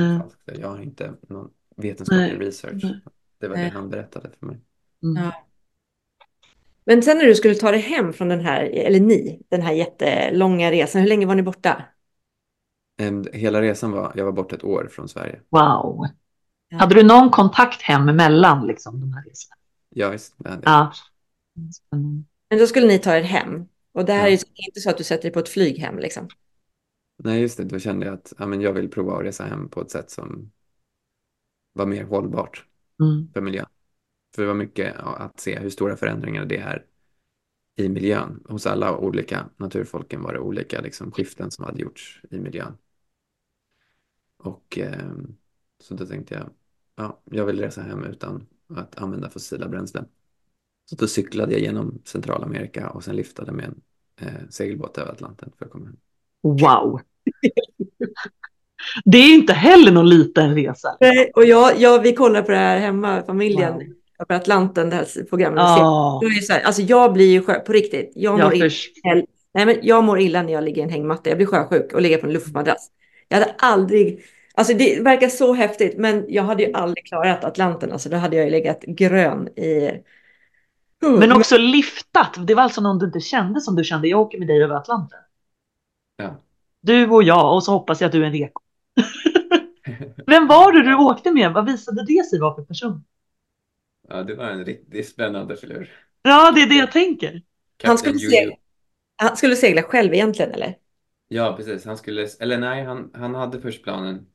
[0.44, 2.84] Jag har inte någon vetenskaplig Nej, research.
[2.84, 3.00] nej.
[3.38, 3.64] Det var Nej.
[3.70, 4.60] det han berättade för mig.
[5.02, 5.22] Mm.
[5.24, 5.32] Ja.
[6.84, 9.72] Men sen när du skulle ta dig hem från den här, eller ni, den här
[9.72, 11.84] jättelånga resan, hur länge var ni borta?
[13.00, 15.40] Em, Hela resan var, jag var borta ett år från Sverige.
[15.48, 16.06] Wow.
[16.68, 16.78] Ja.
[16.78, 19.56] Hade du någon kontakt hem emellan liksom de här resorna?
[19.88, 20.34] Ja, visst.
[20.38, 20.62] det hade.
[20.64, 20.92] Ja.
[22.50, 23.66] Men då skulle ni ta er hem.
[23.92, 24.34] Och det här Ja.
[24.34, 26.28] är inte så att du sätter dig på ett flyg hem liksom.
[27.24, 27.64] Nej, just det.
[27.64, 30.10] Då kände jag att ja, men jag vill prova att resa hem på ett sätt
[30.10, 30.52] som
[31.72, 32.64] var mer hållbart
[33.02, 33.32] Mm.
[33.32, 33.66] för miljön.
[34.34, 36.86] För det var mycket att se hur stora förändringar det är
[37.76, 38.44] i miljön.
[38.48, 42.76] Hos alla olika naturfolken var det olika liksom, skiften som hade gjorts i miljön.
[44.38, 45.36] Och ehm,
[45.82, 46.50] så då tänkte jag,
[46.96, 50.04] ja, jag vill resa hem utan att använda fossila bränslen.
[50.90, 53.80] Så då cyklade jag genom Centralamerika och sen liftade med en
[54.20, 55.96] eh, segelbåt över Atlanten för att komma hem.
[56.42, 57.00] Wow.
[59.04, 60.96] Det är inte heller någon liten resa.
[61.00, 63.82] Nej, och jag, jag, vi kollar på det här hemma, familjen, Wow.
[64.22, 65.58] Över Atlanten, det här programmet.
[65.60, 68.56] Ja, Jag, är så här, alltså jag blir ju sjö, på riktigt, jag mår, jag
[68.56, 71.30] illa, nej, men jag mår illa när jag ligger i en hängmatta.
[71.30, 72.90] Jag blir sjösjuk och ligger på en luftmadrass.
[73.28, 77.92] Jag hade aldrig, alltså det verkar så häftigt, men jag hade ju aldrig klarat Atlanten.
[77.92, 79.90] Alltså då hade jag ju legat grön i...
[81.18, 82.46] Men också liftat.
[82.46, 84.08] Det var alltså någon du inte kände som du kände.
[84.08, 85.18] Jag åker med dig över Atlanten.
[86.16, 86.36] Ja.
[86.80, 88.60] Du och jag och så hoppas jag att du är en reko.
[90.26, 91.52] Vem var det du åkte med?
[91.52, 93.04] Vad visade det sig vara för person?
[94.12, 95.90] Ja, det var en riktigt spännande filur.
[96.22, 97.42] Ja, det är det jag tänker.
[97.84, 98.54] Han skulle, segla,
[99.16, 100.76] han skulle segla själv egentligen, eller?
[101.28, 101.84] Ja, precis.
[101.84, 104.26] Han skulle, eller nej, han, han hade först planen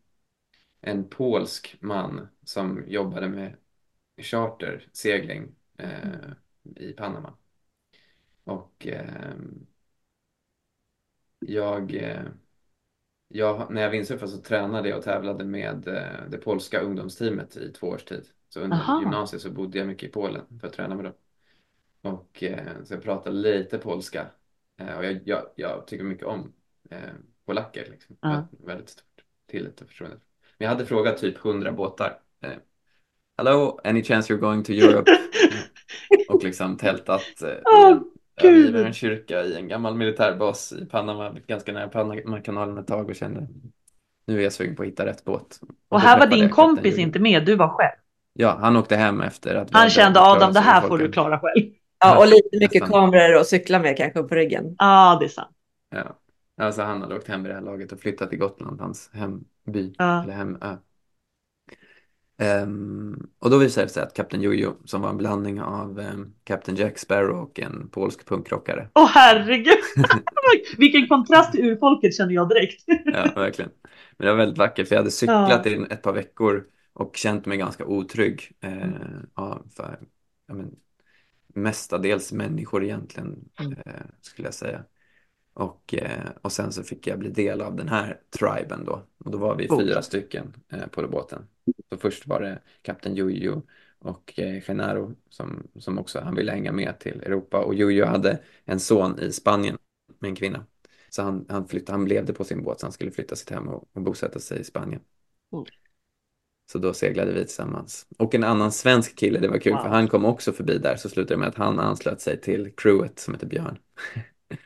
[0.82, 3.56] en polsk man som jobbade med
[4.18, 6.32] chartersegling eh,
[6.76, 7.34] i Panama.
[8.44, 9.36] Och eh,
[11.40, 11.92] jag,
[13.28, 17.72] jag, när jag vindsurfade så tränade jag och tävlade med eh, det polska ungdomsteamet i
[17.72, 18.28] två års tid.
[18.50, 19.00] Så under Aha.
[19.02, 21.14] gymnasiet så bodde jag mycket i Polen för att träna med dem.
[22.02, 24.26] Och eh, så jag pratar lite polska.
[24.82, 26.54] Eh, och jag, jag, jag tycker mycket om
[26.90, 27.00] eh,
[27.46, 27.88] polacker.
[27.92, 28.18] Liksom.
[28.22, 28.30] Ja.
[28.30, 30.18] Jag har Väldigt stort tillit och förtroende.
[30.58, 32.20] Men jag hade frågat typ 100 båtar.
[32.42, 32.52] Eh,
[33.38, 35.12] Hello, any chance you're going to Europe?
[36.30, 37.98] och liksom tältat eh, Åh,
[38.42, 38.76] i gud.
[38.76, 43.16] över en kyrka i en gammal militärbas i Panama, ganska nära Panamakanalen ett tag och
[43.16, 43.48] kände
[44.28, 45.60] nu är jag sugen på att hitta rätt båt.
[45.62, 47.98] Och då här var träffade din jag kapten kompis inte med, du var själv.
[48.40, 51.66] Ja, han åkte hem efter att Han kände Adam, det här får du klara själv.
[52.00, 52.90] Ja, och lite mycket Nästan.
[52.90, 54.76] kameror och cykla med kanske på ryggen.
[54.78, 55.50] Ja, det är sant.
[55.90, 56.20] Ja.
[56.66, 59.94] Alltså han hade åkt hem i det här laget och flyttat till Gotland, hans hemby,
[59.98, 60.24] Ja.
[60.24, 60.58] eller hemö.
[62.42, 66.34] Ehm, och då visade det sig att Kapten Jojo, som var en blandning av um,
[66.44, 68.90] Kapten Jack Sparrow och en polsk punkrockare.
[68.96, 69.74] Åh herregud!
[70.78, 72.84] Vilken kontrast till urfolket känner jag direkt.
[73.06, 73.72] Ja, verkligen.
[74.18, 75.72] Men det var väldigt vackert, för jag hade cyklat Ja.
[75.72, 76.64] i ett par veckor
[76.98, 78.52] och känt mig ganska otrygg.
[78.62, 79.28] Eh, Mm.
[79.36, 80.00] ja, för,
[80.48, 80.76] ja, men,
[81.48, 83.74] mestadels människor egentligen, Mm.
[83.86, 84.84] eh, skulle jag säga.
[85.54, 89.04] Och, eh, och sen så fick jag bli del av den här triben då.
[89.18, 89.88] Och då var vi Coolt.
[89.88, 91.48] fyra stycken eh, på båten.
[91.90, 93.62] Så först var det kapten Jojo
[94.00, 97.60] och eh, Genaro som, som också, han ville hänga med till Europa.
[97.64, 99.78] Och Jojo hade en son i Spanien
[100.20, 100.66] med en kvinna.
[101.10, 103.68] Så han, han, flyttade, han levde på sin båt så han skulle flytta sitt hem
[103.68, 105.02] och, och bosätta sig i Spanien.
[105.52, 105.72] Coolt.
[106.72, 108.08] Så då seglade vi tillsammans.
[108.18, 109.82] Och en annan svensk kille, det var kul Wow.
[109.82, 110.96] för han kom också förbi där.
[110.96, 113.78] Så slutade det med att han anslöt sig till crewet som heter Björn.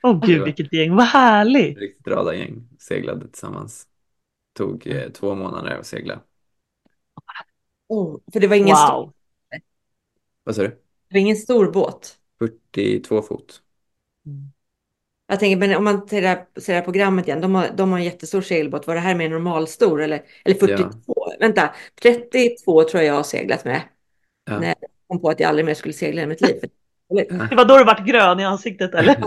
[0.03, 1.77] Åh Det gud vilket gäng, vad härligt!
[1.77, 3.87] Riktigt radargäng seglade tillsammans.
[4.53, 5.11] Tog eh, Mm.
[5.11, 6.19] två månader att segla.
[7.87, 9.13] Oh, för det var ingen, stor, Wow!
[10.43, 10.67] Vad sa du?
[10.67, 12.17] det var ingen stor båt.
[12.39, 13.61] 42 fot.
[15.32, 17.69] Jag tänker, men om man ser det här, ser det här programmet igen, de har,
[17.75, 18.88] de har en jättestor segelbåt.
[18.88, 21.32] Var det här mer normalstor eller, eller 42?
[21.39, 23.82] Vänta, 32 tror jag jag har seglat med.
[24.45, 24.59] Ja.
[24.59, 24.75] Nej.
[24.79, 26.61] Jag kom på att jag aldrig mer skulle segla i mitt liv.
[27.49, 29.23] Det var då du vart grön i ansiktet eller?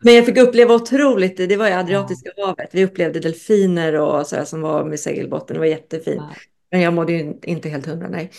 [0.00, 2.68] Men jag fick uppleva otroligt, det var i Adriatiska havet.
[2.72, 5.54] Vi upplevde delfiner och så här som var med segelbåten.
[5.54, 6.22] Det var jättefint.
[6.70, 8.30] Men jag mådde ju inte helt hundra, nej.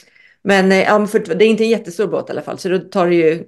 [0.41, 2.79] Men, eh, ja, för, det är inte en jättestor båt i alla fall, så då
[2.79, 3.45] tar det ju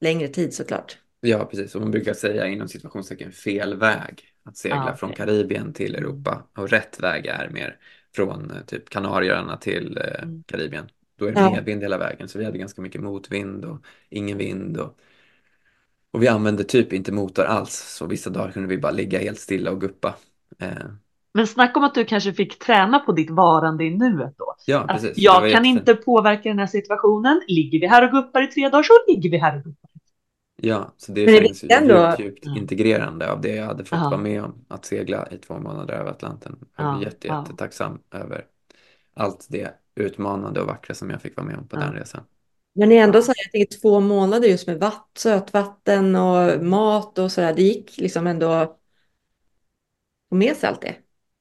[0.00, 0.98] längre tid såklart.
[1.26, 1.74] Ja, precis.
[1.74, 4.96] Och man brukar säga inom situationstecken fel väg att segla Ah, okej.
[4.96, 6.42] från Karibien till Europa.
[6.56, 7.76] Och rätt väg är mer
[8.16, 10.42] från eh, typ Kanarieöarna till eh, Mm.
[10.46, 10.86] Karibien.
[11.18, 11.50] Då är det Ja.
[11.50, 12.28] medvind hela vägen.
[12.28, 13.78] Så vi hade ganska mycket motvind och
[14.10, 14.76] ingen vind.
[14.76, 14.98] Och,
[16.10, 17.94] och vi använde typ inte motor alls.
[17.98, 20.14] Så vissa dagar kunde vi bara ligga helt stilla och guppa.
[20.58, 20.68] Eh,
[21.34, 24.54] Men snacka om att du kanske fick träna på ditt varande i nuet då.
[24.66, 25.16] ja, Att precis.
[25.16, 25.78] Det jag kan jättefint.
[25.78, 27.40] inte påverka den här situationen.
[27.48, 29.90] Ligger vi här och guppar i tre dagar så ligger vi här och guppar.
[30.56, 32.58] Ja, så det Men känns ju ändå- djupt, Mm.
[32.58, 34.04] integrerande av det jag hade fått Ja.
[34.10, 34.64] vara med om.
[34.68, 36.56] Att segla i två månader över Atlanten.
[36.76, 37.40] Jag Ja, är jätte, ja.
[37.42, 38.44] jättetacksam över
[39.14, 41.80] allt det utmanande och vackra som jag fick vara med om på Ja.
[41.80, 42.24] den resan.
[42.74, 47.32] Men ändå så här, jag tänker två månader just med vatt, sötvatten och mat och
[47.32, 47.54] så där.
[47.54, 48.76] Det gick liksom ändå
[50.28, 50.94] få med sig allt det.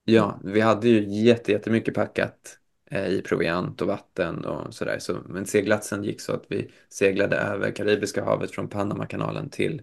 [0.06, 2.58] Ja, vi hade ju jätte, jättemycket packat
[2.94, 5.00] i proviant och vatten och sådär.
[5.00, 9.82] Så, men seglatsen gick så att vi seglade över Karibiska havet från Panamakanalen till,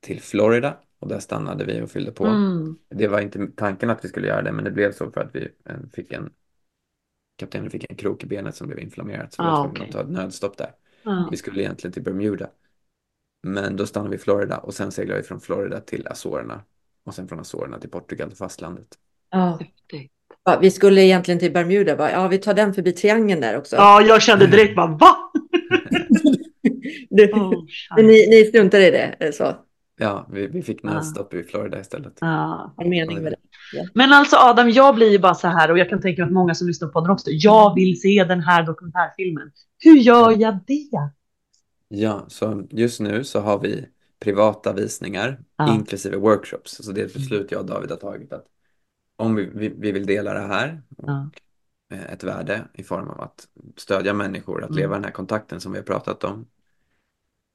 [0.00, 0.78] till Florida.
[0.98, 2.26] Och där stannade vi och fyllde på.
[2.26, 2.76] Mm.
[2.88, 5.34] Det var inte tanken att vi skulle göra det, men det blev så för att
[5.34, 6.32] vi eh, fick en
[7.36, 9.88] kaptenen fick en krok i benet som blev inflammerat så vi Ah, var tvungna okej.
[9.88, 10.72] att ta ett nödstopp där.
[11.02, 11.28] Ja.
[11.30, 12.50] Vi skulle egentligen till Bermuda.
[13.42, 16.62] Men då stannade vi i Florida och sen seglade vi från Florida till Azorerna
[17.04, 18.98] och sen från Azorerna till Portugal till fastlandet.
[19.30, 19.58] Ja.
[19.60, 20.12] Häftigt.
[20.44, 22.10] Ja, vi skulle egentligen till Bermuda, va?
[22.10, 23.76] Ja, vi tar den förbi triangeln där också.
[23.76, 25.16] Ja, jag kände direkt bara va?
[27.10, 27.64] Du, Oh,
[27.96, 29.56] ni, ni struntar i det, det så?
[29.98, 30.88] Ja, vi, vi fick Ah.
[30.92, 32.12] nödstopp i Florida istället.
[32.20, 32.74] ja.
[32.76, 33.38] Har mening med det?
[33.94, 36.32] Men alltså Adam, jag blir ju bara så här och jag kan tänka mig att
[36.32, 37.30] många som lyssnar på den också.
[37.30, 39.50] Jag vill se den här dokumentärfilmen.
[39.78, 40.88] Hur gör jag det?
[41.88, 43.84] Ja, så just nu så har vi
[44.20, 45.74] privata visningar Ja.
[45.74, 46.84] inklusive workshops.
[46.84, 48.44] Så det är ett beslut jag och David har tagit att
[49.16, 51.30] om vi, vi, vi vill dela det här och Ja.
[51.92, 54.78] eh, ett värde i form av att stödja människor att Mm.
[54.80, 56.46] leva den här kontakten som vi har pratat om.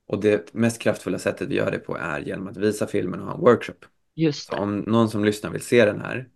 [0.07, 3.25] Och det mest kraftfulla sättet vi gör det på är genom att visa filmen och
[3.27, 3.75] ha en workshop.
[4.15, 6.27] Just om någon som lyssnar vill se den här,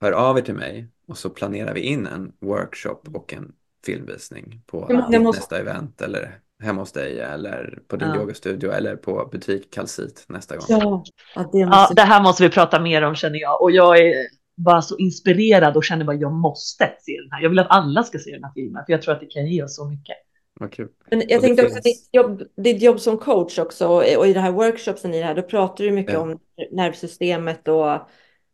[0.00, 3.52] hör av er till mig och så planerar vi in en workshop och en
[3.86, 8.16] filmvisning på måste- nästa event eller hemma hos dig eller på din Ja.
[8.16, 10.66] yogastudio eller på butik Kalsit nästa gång.
[10.68, 11.04] Ja,
[11.34, 11.94] ja det Ja, måste...
[11.94, 13.62] det här måste vi prata mer om känner jag.
[13.62, 14.14] Och jag är
[14.58, 17.42] bara så inspirerad och känner bara jag måste se den här.
[17.42, 19.46] Jag vill att alla ska se den här filmen för jag tror att det kan
[19.46, 20.16] ge oss så mycket.
[20.72, 20.88] Kul.
[21.10, 24.40] Men jag tänkte också ditt jobb, ditt jobb som coach också och och i det
[24.40, 26.20] här workshopsen i det här, då pratar du mycket Ja.
[26.20, 26.38] om
[26.72, 27.98] nervsystemet och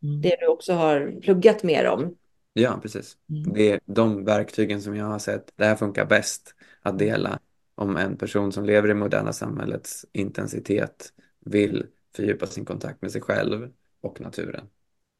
[0.03, 0.21] Mm.
[0.23, 2.15] det du också har pluggat mer om.
[2.53, 3.17] Ja, precis.
[3.31, 3.53] Mm.
[3.53, 7.39] Det är de verktygen som jag har sett, det här funkar bäst att dela
[7.75, 11.13] om en person som lever i moderna samhällets intensitet
[11.45, 11.87] vill
[12.17, 13.69] fördjupa sin kontakt med sig själv
[14.01, 14.67] och naturen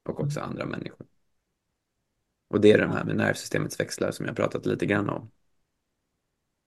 [0.09, 1.07] och också andra människor.
[2.51, 5.31] Och det är de här med nervsystemets växlar som jag pratat lite grann om.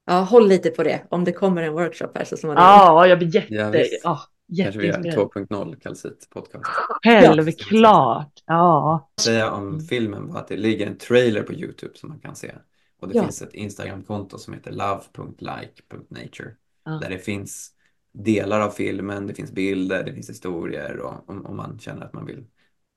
[0.06, 2.64] Ja, håll lite på det om det kommer en workshop här så småningom.
[2.64, 4.02] Ja, jag blir jätte, Ja, visst.
[4.04, 4.20] ja,
[4.58, 5.32] Kanske vi gör jätteinspirerad.
[5.50, 6.66] 2.0 kalcit podcast.
[7.04, 8.44] Självklart.
[8.46, 9.10] Ja.
[9.22, 12.52] säga om filmen var att det ligger en trailer på Youtube som man kan se.
[13.00, 13.24] Och det Ja.
[13.24, 16.52] finns ett Instagramkonto som heter love.like.nature.
[16.86, 16.92] Ja.
[16.92, 17.72] Där det finns
[18.12, 22.14] delar av filmen, det finns bilder, det finns historier och om, om man känner att
[22.14, 22.46] man vill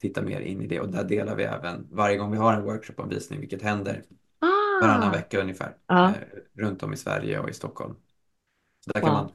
[0.01, 0.81] titta mer in i det.
[0.81, 4.03] Och där delar vi även varje gång vi har en workshop-omvisning, vilket händer
[4.83, 5.13] varannan Ah.
[5.13, 6.09] vecka ungefär, Ja.
[6.09, 6.15] eh,
[6.63, 7.95] runt om i Sverige och i Stockholm.
[8.85, 9.19] Så där kan Wow.
[9.19, 9.33] man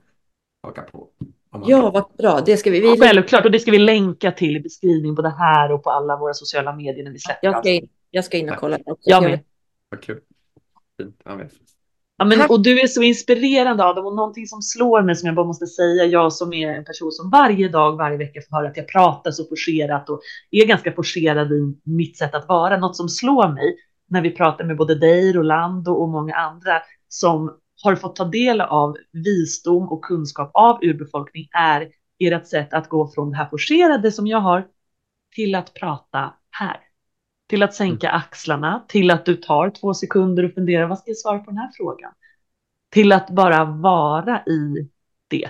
[0.64, 1.10] haka på.
[1.52, 1.94] Om Ja, vill.
[1.94, 2.42] vad bra.
[2.46, 2.80] Det ska vi.
[2.80, 5.90] vi Ja, Självklart, och det ska vi länka till i beskrivningen både här och på
[5.90, 7.48] alla våra sociala medier när vi släpper.
[7.48, 8.80] jag, ska in, jag ska in och kolla.
[9.02, 9.40] Jag med.
[9.90, 10.22] Vad kul.
[11.02, 11.22] Fint.
[11.26, 11.50] Ja, men-
[12.18, 15.36] Ja, men, och du är så inspirerande Adam och någonting som slår mig som jag
[15.36, 18.68] bara måste säga, jag som är en person som varje dag, varje vecka får höra
[18.68, 22.78] att jag pratar så forcerat och är ganska forcerad i mitt sätt att vara.
[22.78, 23.76] Något som slår mig
[24.10, 28.62] när vi pratar med både dig, Rolando och många andra som har fått ta del
[28.62, 31.88] av visdom och kunskap av urbefolkning är
[32.20, 34.68] ert sätt att gå från det här forcerade som jag har
[35.36, 36.85] till att prata här.
[37.48, 41.18] Till att sänka axlarna, till att du tar två sekunder och funderar, vad ska jag
[41.18, 42.12] svara på den här frågan?
[42.90, 44.90] Till att bara vara i
[45.28, 45.50] det.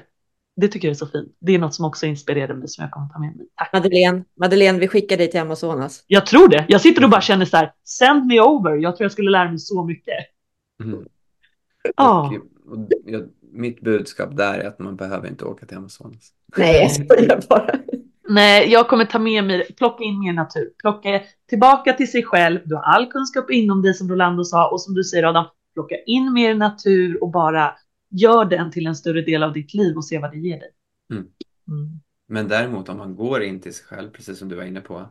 [0.55, 1.35] Det tycker jag är så fint.
[1.39, 3.47] Det är något som också inspirerar mig som jag kommer ta med mig.
[3.55, 3.73] Tack.
[3.73, 6.03] Madeleine, Madeleine, vi skickar dig till Amazonas.
[6.07, 6.65] Jag tror det.
[6.67, 8.75] Jag sitter och bara känner så här, send me over.
[8.75, 10.15] Jag tror jag skulle lära mig så mycket.
[10.83, 11.05] Mm.
[11.97, 12.33] Ja.
[12.65, 13.19] Och, och, ja,
[13.51, 16.31] mitt budskap där är att man behöver inte åka till Amazonas.
[16.57, 17.79] Nej, jag skojar bara.
[18.29, 22.59] Nej, jag kommer ta med mig, plocka in mer natur, plocka tillbaka till sig själv.
[22.65, 25.95] Du har all kunskap inom dig som Rolando sa och som du säger Adam, plocka
[26.05, 27.75] in mer natur och bara
[28.09, 30.71] gör den till en större del av ditt liv och se vad det ger dig.
[31.11, 31.23] Mm.
[31.67, 32.01] Mm.
[32.27, 35.09] Men däremot om man går in till sig själv, precis som du var inne på,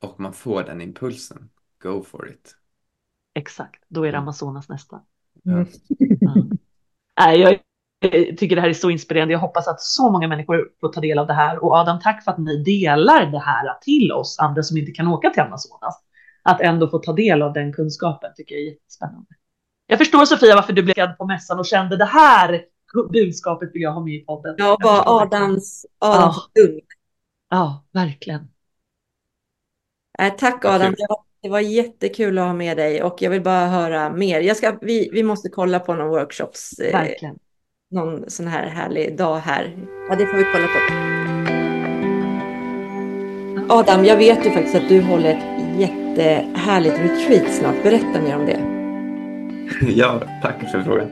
[0.00, 1.50] och man får den impulsen,
[1.82, 2.56] go for it.
[3.34, 4.22] Exakt, då är det Mm.
[4.22, 5.00] Amazonas nästa.
[5.46, 5.66] Mm.
[6.20, 6.34] Ja.
[7.20, 7.58] Nej, jag
[8.10, 9.32] tycker det här är så inspirerande.
[9.32, 11.64] Jag hoppas att så många människor får ta del av det här.
[11.64, 15.08] Och Adam, tack för att ni delar det här till oss andra som inte kan
[15.08, 16.02] åka till Amazonas.
[16.42, 19.26] Att ändå få ta del av den kunskapen tycker jag är jättespännande.
[19.86, 22.64] Jag förstår Sofia varför du blev på mässan och kände det här
[23.12, 24.54] budskapet vill jag ha med i podden.
[24.58, 25.22] Ja, Jag var.
[25.22, 26.62] Adams, Adams Ja.
[27.50, 28.48] Ja, verkligen.
[30.18, 30.94] Eh, tack Adam, kul.
[30.96, 34.40] det var, det var jättekul att ha med dig och jag vill bara höra mer.
[34.40, 37.38] Jag ska, vi, vi måste kolla på någon workshops, eh, Verkligen.
[37.92, 39.76] Någon sån här härlig dag här.
[40.08, 40.78] Ja, det får vi kolla på.
[43.74, 47.82] Adam, jag vet ju faktiskt att du håller ett jättehärligt retreat snart.
[47.82, 48.72] Berätta mer om det.
[49.92, 51.08] ja, tack för frågan.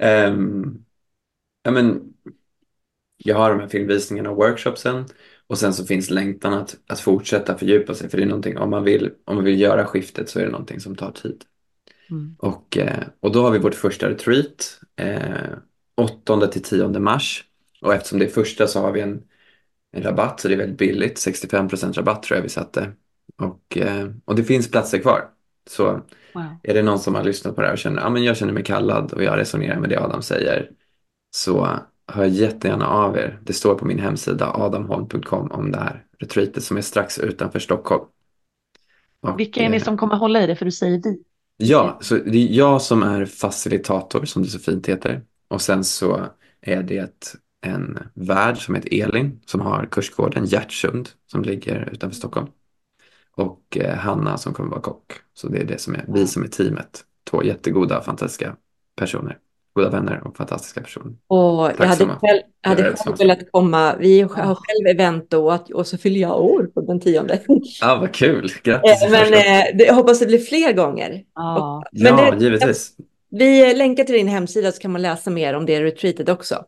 [0.00, 0.84] Ehm,
[1.62, 2.12] ja, men,
[3.16, 5.04] jag har de här filmvisningarna och workshopsen
[5.46, 8.70] och sen så finns längtan att, att fortsätta fördjupa sig för det är någonting, om
[8.70, 11.44] man vill, om man vill göra skiftet så är det någonting som tar tid.
[12.10, 12.36] Mm.
[12.38, 15.52] Och, eh, och då har vi vårt första retreat, eh,
[15.96, 17.44] 8 till 10 mars.
[17.80, 19.22] Och eftersom det är första så har vi en,
[19.92, 22.92] en rabatt så det är väldigt billigt, 65% rabatt tror jag vi satte.
[23.36, 25.28] Och, eh, och det finns platser kvar.
[25.70, 26.00] Så
[26.34, 26.44] Wow.
[26.62, 28.52] är det någon som har lyssnat på det här och känner att ah, jag känner
[28.52, 30.70] mig kallad och jag resonerar med det Adam säger
[31.30, 31.68] så
[32.06, 33.38] hör jättegärna av er.
[33.42, 38.04] Det står på min hemsida adamholm.com om det här retreatet som är strax utanför Stockholm.
[39.20, 40.56] Och, Vilka är ni eh, som kommer hålla i det?
[40.56, 41.22] För du säger vi.
[41.56, 45.22] Ja, så det är jag som är facilitator som det så fint heter.
[45.52, 46.20] Och sen så
[46.60, 47.32] är det
[47.66, 52.46] en värd som heter Elin som har kursgården Hjärtsund som ligger utanför Stockholm.
[53.36, 55.12] Och eh, Hanna som kommer vara kock.
[55.34, 57.04] Så det är det som är vi som är teamet.
[57.30, 58.56] Två jättegoda, fantastiska
[58.96, 59.38] personer.
[59.74, 61.12] Goda vänner och fantastiska personer.
[61.26, 63.96] Och jag hade själv, jag hade Jag själv velat komma.
[63.96, 67.40] Vi har själv event då och, och så fyller jag år på den tionde.
[67.82, 68.48] Ah, vad kul!
[68.62, 69.02] Grattis!
[69.02, 71.22] Eh, Men eh, jag hoppas det blir fler gånger.
[71.34, 71.84] Ja.
[71.92, 72.96] men ja, det- givetvis.
[73.36, 76.64] Vi länkar till din hemsida så kan man läsa mer om det retreatet också.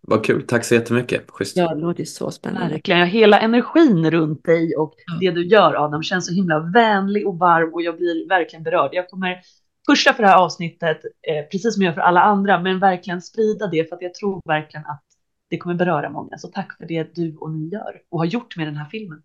[0.00, 0.42] Vad kul.
[0.46, 1.30] Tack så jättemycket.
[1.30, 1.56] Schysst.
[1.56, 2.74] Ja, det låter så spännande.
[2.74, 5.18] Verkligen, ja, hela energin runt dig och Ja.
[5.20, 8.90] det du gör Adam känns så himla vänlig och varm och jag blir verkligen berörd.
[8.92, 9.40] Jag kommer
[9.88, 13.22] pusha för det här avsnittet, eh, precis som jag gör för alla andra, men verkligen
[13.22, 15.02] sprida det för att jag tror verkligen att
[15.50, 16.38] det kommer beröra många.
[16.38, 19.22] Så tack för det du och ni gör och har gjort med den här filmen.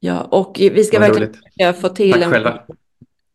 [0.00, 1.80] Ja, och vi ska Vad verkligen roligt.
[1.80, 2.62] få till Tack en själva.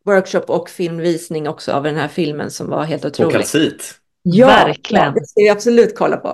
[0.07, 3.33] Workshop och filmvisning också av den här filmen som var helt På otrolig.
[3.33, 3.93] kalcit.
[4.21, 5.13] Ja, Verkligen.
[5.13, 6.27] Det ska vi absolut kolla på.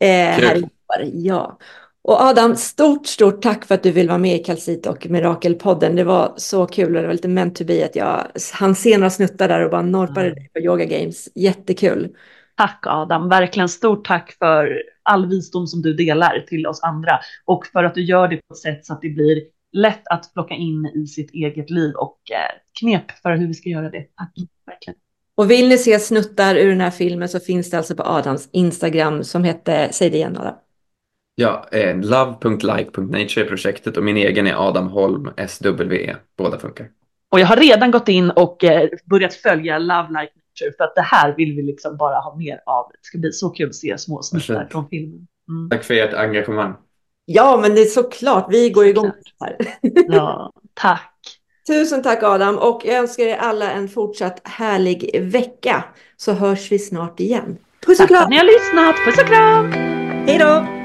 [0.00, 0.68] Eh, här i.
[1.12, 1.58] Ja.
[2.02, 5.96] Och Adam, stort, stort tack för att du vill vara med i Kalsit och Mirakelpodden.
[5.96, 8.98] Det var så kul och det var lite meant to be att jag hann se
[8.98, 11.28] några snuttar där och bara norpade dig på Yoga Games.
[11.34, 12.08] Jättekul.
[12.56, 17.66] Tack Adam, verkligen stort tack för all visdom som du delar till oss andra och
[17.66, 19.42] för att du gör det på ett sätt så att det blir
[19.74, 23.68] lätt att plocka in i sitt eget liv och eh, knep för hur vi ska
[23.68, 24.06] göra det.
[24.16, 24.32] Tack,
[24.66, 24.98] verkligen.
[25.34, 28.48] Och vill ni se snuttar ur den här filmen så finns det alltså på Adams
[28.52, 30.54] Instagram som heter, säg det igen Adam.
[31.34, 36.16] Ja, eh, love.like.nature är projektet och min egen är Adam Holm, SWE.
[36.38, 36.88] Båda funkar.
[37.28, 40.94] Och jag har redan gått in och eh, börjat följa Love Like Nature för att
[40.94, 42.90] det här vill vi liksom bara ha mer av.
[42.92, 45.26] Det ska bli så kul att se små snuttar från filmen.
[45.48, 45.70] Mm.
[45.70, 46.74] Tack för ert engagemang.
[47.24, 49.10] Ja, men det är såklart, vi går igång
[49.40, 49.56] här.
[50.08, 51.10] Ja, tack.
[51.66, 55.84] Tusen tack Adam och jag önskar er alla en fortsatt härlig vecka
[56.16, 57.58] så hörs vi snart igen.
[57.86, 58.30] Puss och Tack för att kram!
[58.30, 58.96] ni har lyssnat.
[59.06, 59.72] Puss och kram!
[60.26, 60.83] Hej då!